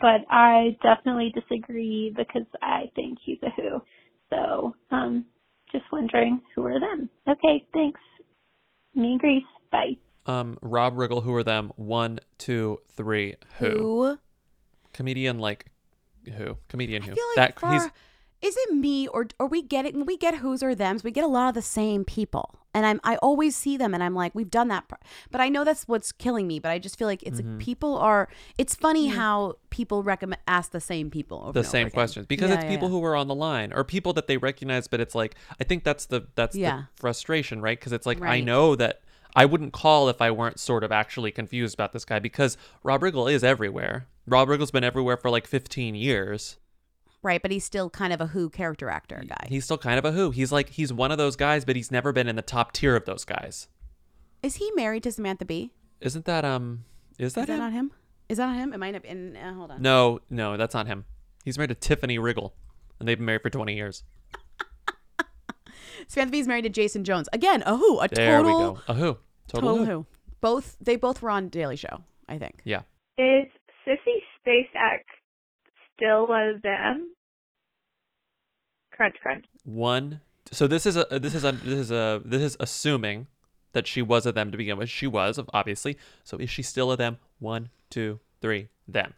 [0.00, 3.82] But I definitely disagree because I think he's a who.
[4.30, 5.26] So, um,
[5.72, 7.10] just wondering who are them.
[7.28, 8.00] Okay, thanks.
[8.94, 9.44] Me and Grace.
[9.72, 9.98] Bye.
[10.26, 11.72] Um, Rob Riggle, who are them?
[11.76, 13.36] One, two, three.
[13.58, 13.68] Who?
[13.70, 14.18] Who?
[14.92, 15.66] Comedian like
[16.36, 16.56] who?
[16.68, 17.12] Comedian who?
[17.12, 17.84] I feel like that for, he's
[18.42, 21.10] is it me or or we get it when we get who's or them's we
[21.10, 24.14] get a lot of the same people and I'm I always see them and I'm
[24.14, 24.96] like we've done that pr-
[25.30, 27.58] but I know that's what's killing me but I just feel like it's Mhm.
[27.58, 29.14] people are it's funny Yeah.
[29.14, 32.56] how people recommend ask the same people over the and over same questions because Yeah,
[32.56, 32.92] it's yeah, people yeah.
[32.92, 35.84] who are on the line or people that they recognize but it's like i think
[35.84, 36.76] that's the that's Yeah.
[36.76, 39.00] the frustration right because it's like i know that
[39.36, 43.02] i wouldn't call if i weren't sort of actually confused about this guy because rob
[43.02, 44.08] riggle is everywhere.
[44.28, 46.56] Rob riggle's been everywhere for like 15 years.
[47.22, 49.46] Right but he's still kind of a who character actor guy.
[49.48, 50.30] he's still kind of a who.
[50.32, 52.96] He's like he's one of those guys but he's never been in the top tier
[52.96, 53.68] of those guys.
[54.42, 55.72] Is he married to Samantha Bee?
[56.00, 56.84] Isn't that um
[57.18, 57.58] is that, is that him?
[57.58, 57.90] not him?
[58.28, 58.72] Is that not him?
[58.72, 59.82] It might have been uh, hold on.
[59.82, 61.04] No no that's not him.
[61.44, 62.52] He's married to tiffany riggle
[62.98, 64.02] and they've been married for 20 years.
[66.08, 67.28] Samantha Bee is married to Jason Jones.
[67.32, 68.16] Again a who a total.
[68.16, 68.80] there total we go.
[68.88, 69.18] A who
[69.48, 69.92] total, total who.
[69.92, 70.06] who
[70.40, 72.82] both they both were on Daily Show I think yeah
[73.18, 73.46] Is
[73.86, 75.02] Sissy Spacek
[75.96, 77.12] still one of them?
[78.92, 79.44] Crunch, crunch.
[79.64, 80.20] One.
[80.52, 83.26] So this is a this is a this is a this is assuming
[83.72, 84.88] that she was a them to begin with.
[84.88, 85.98] She was, obviously.
[86.24, 87.18] So is she still a them?
[87.38, 89.12] One, two, three, them.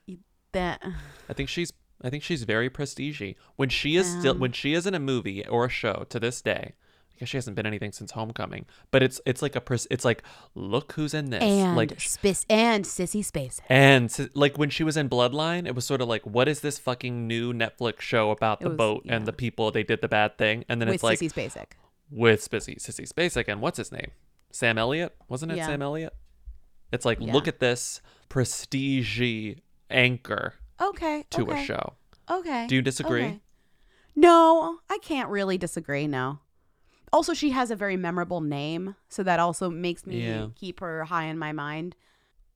[0.53, 0.83] that
[1.29, 1.73] I think she's
[2.03, 3.37] I think she's very prestigey.
[3.57, 4.41] When she is still Um.
[4.41, 6.75] when she is in a movie or a show to this day,
[7.19, 8.67] because she hasn't been anything since Homecoming.
[8.91, 10.23] But it's it's like a pers- it's like
[10.55, 11.43] look who's in this.
[11.43, 15.85] and like space and Sissy Space and like when she was in Bloodline, it was
[15.85, 19.03] sort of like, what is this fucking new Netflix show about It the was- boat
[19.09, 20.65] and the people they did the bad thing?
[20.69, 21.73] And then with it's like Sissy Spacek
[22.11, 24.13] with Sissy Sissy Spacek and what's his name?
[24.51, 25.59] Sam Elliott, wasn't it?
[25.59, 25.67] Yeah.
[25.67, 26.15] Sam Elliott.
[26.93, 27.33] It's like Yeah.
[27.35, 29.21] look at this prestige
[29.91, 31.63] anchor okay to okay.
[31.63, 31.95] a show.
[32.31, 32.67] Okay.
[32.67, 33.25] Do you disagree?
[33.25, 33.41] Okay.
[34.17, 36.07] No, I can't really disagree.
[36.07, 36.41] No.
[37.13, 40.49] Also, she has a very memorable name, so that also makes me Yeah.
[40.55, 41.97] keep her high in my mind.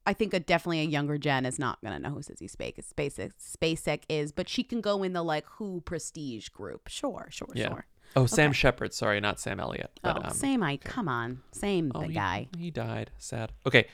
[0.04, 3.32] I think a, definitely a younger Jen is not gonna know who Sissy Spacek, Spacek,
[3.38, 6.88] Spacek is, but she can go in the like who prestige group.
[6.88, 7.68] Sure, sure, Yeah.
[7.68, 7.86] sure.
[8.16, 8.54] Oh, Sam Okay.
[8.56, 8.92] Shepard.
[8.92, 9.90] Sorry, not Sam Elliott.
[10.04, 10.62] Oh, But, um, same.
[10.62, 12.48] I come on, same oh, the he- guy.
[12.58, 13.10] He died.
[13.16, 13.52] Sad.
[13.66, 13.86] Okay.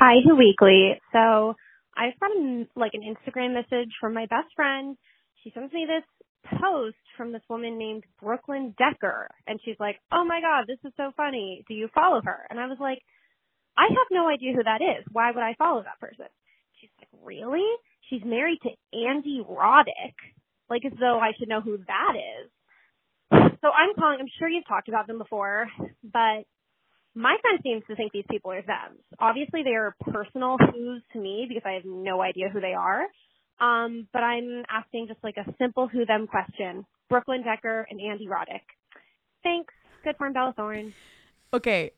[0.00, 1.00] Hi, Who Weekly.
[1.12, 1.56] So
[1.96, 4.96] I just got an, like an Instagram message from my best friend.
[5.42, 6.04] She sends me this
[6.60, 10.92] post from this woman named Brooklyn Decker, and she's like, "Oh my God, this is
[10.96, 11.64] so funny.
[11.68, 13.02] Do you follow her?" And I was like,
[13.76, 15.04] "I have no idea who that is.
[15.12, 16.26] Why would I follow that person?"
[16.80, 17.66] She's like, "Really?
[18.08, 20.14] She's married to Andy Roddick,
[20.70, 22.50] like as though I should know who that is."
[23.60, 24.18] So I'm calling.
[24.20, 25.68] I'm sure you've talked about them before,
[26.02, 26.44] but
[27.14, 28.98] my friend seems to think these people are them.
[29.18, 33.06] Obviously, they are personal who's to me because I have no idea who they are.
[33.60, 36.84] Um, but I'm asking just like a simple who them question.
[37.08, 38.60] Brooklyn Decker and Andy Roddick.
[39.42, 39.72] Thanks.
[40.04, 40.92] Good form, Bella Thorne.
[41.54, 41.92] Okay,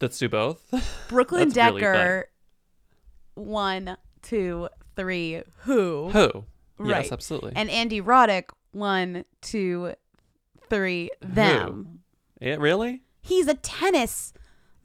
[0.00, 0.62] Let's do both.
[1.08, 1.80] Brooklyn That's really.
[1.80, 2.28] Decker.
[3.34, 5.42] one, two, three.
[5.62, 6.10] Who?
[6.10, 6.44] Who?
[6.78, 7.02] Right.
[7.02, 7.52] Yes, absolutely.
[7.56, 8.44] And Andy Roddick.
[8.70, 9.94] One, two,
[10.70, 11.10] three.
[11.20, 12.00] Them.
[12.40, 13.02] Yeah, really?
[13.20, 14.32] He's a tennis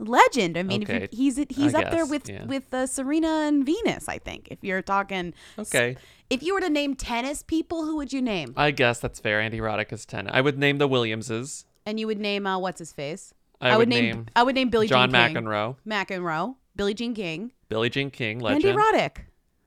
[0.07, 0.57] legend.
[0.57, 2.45] I mean, if Okay, you, he's he's I up there with yeah.
[2.45, 4.07] with uh, Serena and Venus.
[4.07, 5.33] I think if you're talking.
[5.57, 5.97] Okay.
[6.29, 8.53] If you were to name tennis people, who would you name?
[8.57, 9.39] I guess that's fair.
[9.39, 10.27] Andy Roddick is ten.
[10.29, 11.65] I would name the Williamses.
[11.85, 13.33] And you would name uh, what's his face?
[13.61, 15.43] I would name I would name Billie John Jean King.
[15.43, 15.75] McEnroe.
[15.87, 16.55] McEnroe.
[16.75, 17.51] Billie Jean King.
[17.69, 18.65] Billie Jean King, legend.
[18.65, 19.17] Andy Roddick.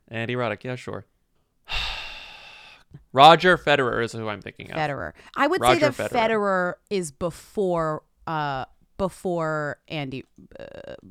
[0.08, 1.06] Andy Roddick, yeah, sure.
[3.12, 4.76] Roger Federer is who I'm thinking of.
[4.76, 5.12] Federer.
[5.36, 6.74] I would Roger say that Federer.
[6.90, 8.64] is before uh
[8.96, 10.24] before Andy
[10.58, 10.64] uh,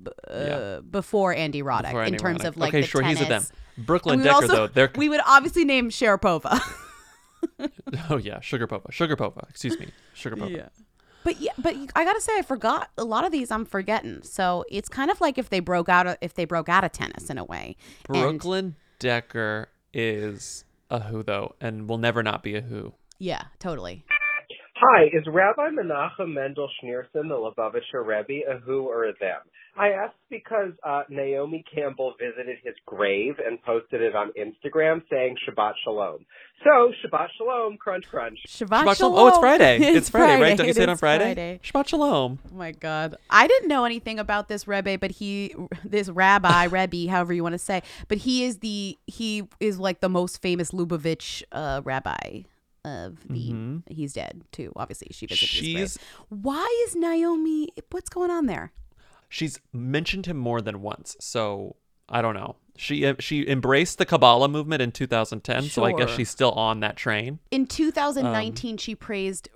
[0.03, 0.79] b- uh, Yeah.
[0.89, 2.47] before Andy Roddick Before in terms Roddick.
[2.47, 3.49] of like Okay, the sure, he's a tennis.
[3.49, 3.57] them.
[3.85, 6.59] Brooklyn Decker, also- though, they're- we would obviously name Sharapova.
[8.09, 8.91] Oh yeah, Sugarpova.
[8.91, 9.47] Sugar Pova.
[9.49, 9.87] Excuse me.
[10.15, 10.49] Sugarpova.
[10.49, 10.67] Yeah.
[11.23, 13.51] But yeah, but I gotta say, I forgot a lot of these.
[13.51, 14.21] I'm forgetting.
[14.23, 16.91] So it's kind of like if they broke out, of, if they broke out of
[16.91, 17.77] tennis in a way.
[18.09, 22.93] And- Brooklyn Decker is a who though, and will never not be a who.
[23.19, 24.03] yeah, totally.
[24.77, 29.39] Hi, is Rabbi Menachem Mendel Schneerson, the Lubavitcher Rebbe, a who or a them?
[29.77, 35.37] I asked because uh, Naomi Campbell visited his grave and posted it on Instagram saying
[35.47, 36.25] Shabbat Shalom.
[36.65, 38.37] So, Shabbat Shalom, crunch crunch.
[38.49, 39.17] Shabbat, Shalom.
[39.17, 39.77] Oh, it's Friday.
[39.77, 40.57] It's It's Friday, right?
[40.57, 41.23] Don't you say it on Friday?
[41.23, 41.59] Friday.
[41.63, 42.39] Shabbat Shalom.
[42.51, 45.55] Oh my God, I didn't know anything about this Rebbe, but he,
[45.85, 50.01] this Rabbi Rebbe, however you want to say, but he is the he is like
[50.01, 52.43] the most famous Lubavitch uh, rabbi
[52.85, 53.51] of the.
[53.51, 53.83] Mhm.
[53.89, 54.71] He's dead too.
[54.75, 56.07] Obviously, she visited his grave.
[56.29, 57.69] Why is Naomi?
[57.91, 58.71] What's going on there?
[59.27, 61.75] she's mentioned him more than once, so
[62.07, 62.55] I don't know.
[62.77, 66.79] She uh, she embraced the Kabbalah movement in 2010, so I guess she's still on
[66.81, 67.39] that train.
[67.51, 69.49] In 2019, she praised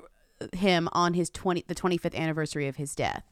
[0.53, 3.23] him on his 20 the 25th anniversary of his death.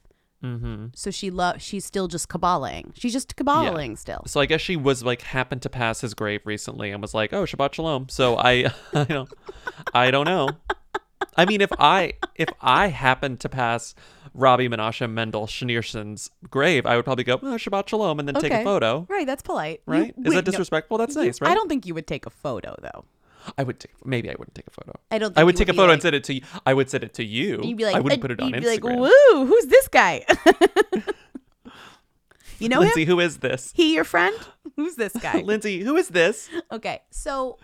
[0.43, 0.87] Mm-hmm.
[0.95, 2.91] So she love she's still just Kabbalahing.
[2.95, 4.23] She's just Kabbalahing still.
[4.27, 7.33] So I guess she was like happened to pass his grave recently and was like,
[7.33, 9.29] "Oh, Shabbat Shalom." So I, I don't,
[9.93, 10.49] I don't know.
[11.35, 13.95] I mean, if I if I happened to pass
[14.33, 18.53] Rabbi Menachem Mendel Schneerson's grave, I would probably go, oh, "Shabbat Shalom," and then take
[18.53, 19.07] a photo.
[19.09, 19.81] Right, that's polite.
[19.87, 20.09] You- Right?
[20.09, 20.41] Is wait, that no.
[20.41, 20.97] disrespectful?
[20.99, 21.51] That's You- nice, right?
[21.51, 23.05] I don't think you would take a photo though.
[23.57, 23.91] I would take.
[24.05, 24.93] Maybe I wouldn't take a photo.
[25.11, 26.41] I don't I would take would a photo like- and send it to you.
[26.65, 27.61] I would send it to you.
[27.63, 28.81] You'd be like, I wouldn't uh, put it on you'd Instagram.
[28.81, 30.25] be like, "Woo, who's this guy?"
[32.59, 33.09] you know Lindsay, him?
[33.09, 33.71] who is this?
[33.75, 34.35] He your friend?
[34.75, 35.41] Who's this guy?
[35.41, 36.49] Lindsay, who is this?
[36.71, 37.57] okay, so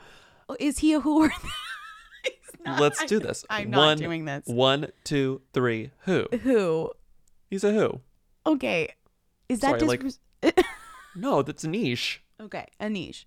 [0.59, 1.31] is he a who or?
[2.65, 2.79] Not?
[2.79, 3.43] Let's do this.
[3.49, 4.43] I'm not One- doing this.
[4.45, 5.91] One, two, three.
[6.05, 6.27] Who?
[6.43, 6.91] Who?
[7.49, 7.99] He's a who?
[8.45, 8.93] Okay,
[9.49, 10.55] is that Sorry, like-
[11.15, 12.21] No, that's a niche.
[12.39, 13.25] Okay, a niche.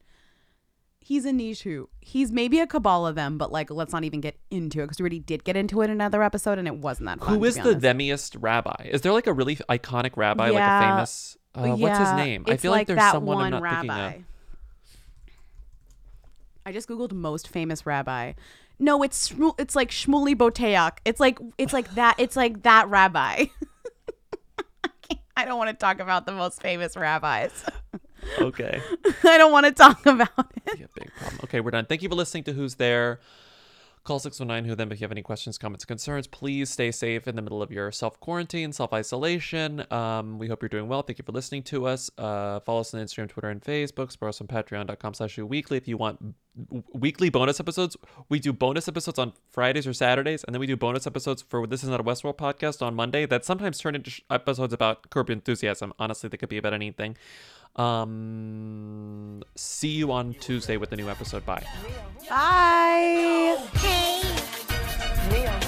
[1.06, 4.36] He's a niche who he's maybe a Kabbalah them, but like let's not even get
[4.50, 7.06] into it because we already did get into it in another episode and it wasn't
[7.06, 7.36] that fun.
[7.38, 7.80] Who is the honest.
[7.80, 8.88] themiest rabbi?
[8.90, 11.36] Is there like a really iconic rabbi, like a famous?
[11.54, 12.44] Uh, What's his Yeah, name?
[12.48, 14.14] I feel like, like there's someone one I'm not thinking rabbi.
[14.14, 14.22] of.
[16.66, 18.32] I just googled most famous rabbi.
[18.80, 20.98] No, it's it's like Shmuley Boteach.
[21.04, 22.16] It's like it's like that.
[22.18, 23.44] It's like that rabbi.
[25.36, 27.52] I don't want to talk about the most famous rabbis.
[28.40, 28.80] Okay.
[29.24, 30.78] I don't want to talk about it.
[30.80, 31.40] Yeah, big problem.
[31.44, 31.86] Okay, we're done.
[31.86, 33.20] Thank you for listening to Who's There.
[34.04, 36.28] Call 619 Who Them if you have any questions, comments, concerns.
[36.28, 39.84] Please stay safe in the middle of your self quarantine, self isolation.
[39.92, 41.02] Um, we hope you're doing well.
[41.02, 42.08] Thank you for listening to us.
[42.16, 44.12] Uh, follow us on Instagram, Twitter, and Facebook.
[44.12, 45.76] Support us on patreon.com slash weekly.
[45.76, 47.96] If you want w- weekly bonus episodes,
[48.28, 51.66] we do bonus episodes on Fridays or Saturdays, and then we do bonus episodes for
[51.66, 55.10] This Is Not a Westworld podcast on Monday that sometimes turn into sh- episodes about
[55.10, 55.92] Curb Enthusiasm.
[55.98, 57.16] Honestly, they could be about anything.
[57.76, 61.44] Um, see you on Tuesday with the new episode.
[61.44, 61.64] Bye.
[62.28, 63.56] Bye.
[63.74, 64.22] Hey.
[65.34, 65.66] Hey.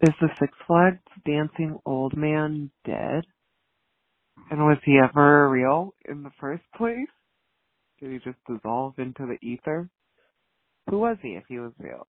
[0.00, 3.24] Is the Six Flags dancing old man dead?
[4.48, 7.08] And was he ever real in the first place?
[8.00, 9.90] Did he just dissolve into the ether?
[10.88, 12.06] Who was he if he was real?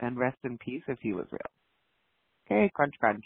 [0.00, 1.40] And rest in peace if he was real.
[2.46, 3.24] Okay, crunch crunch.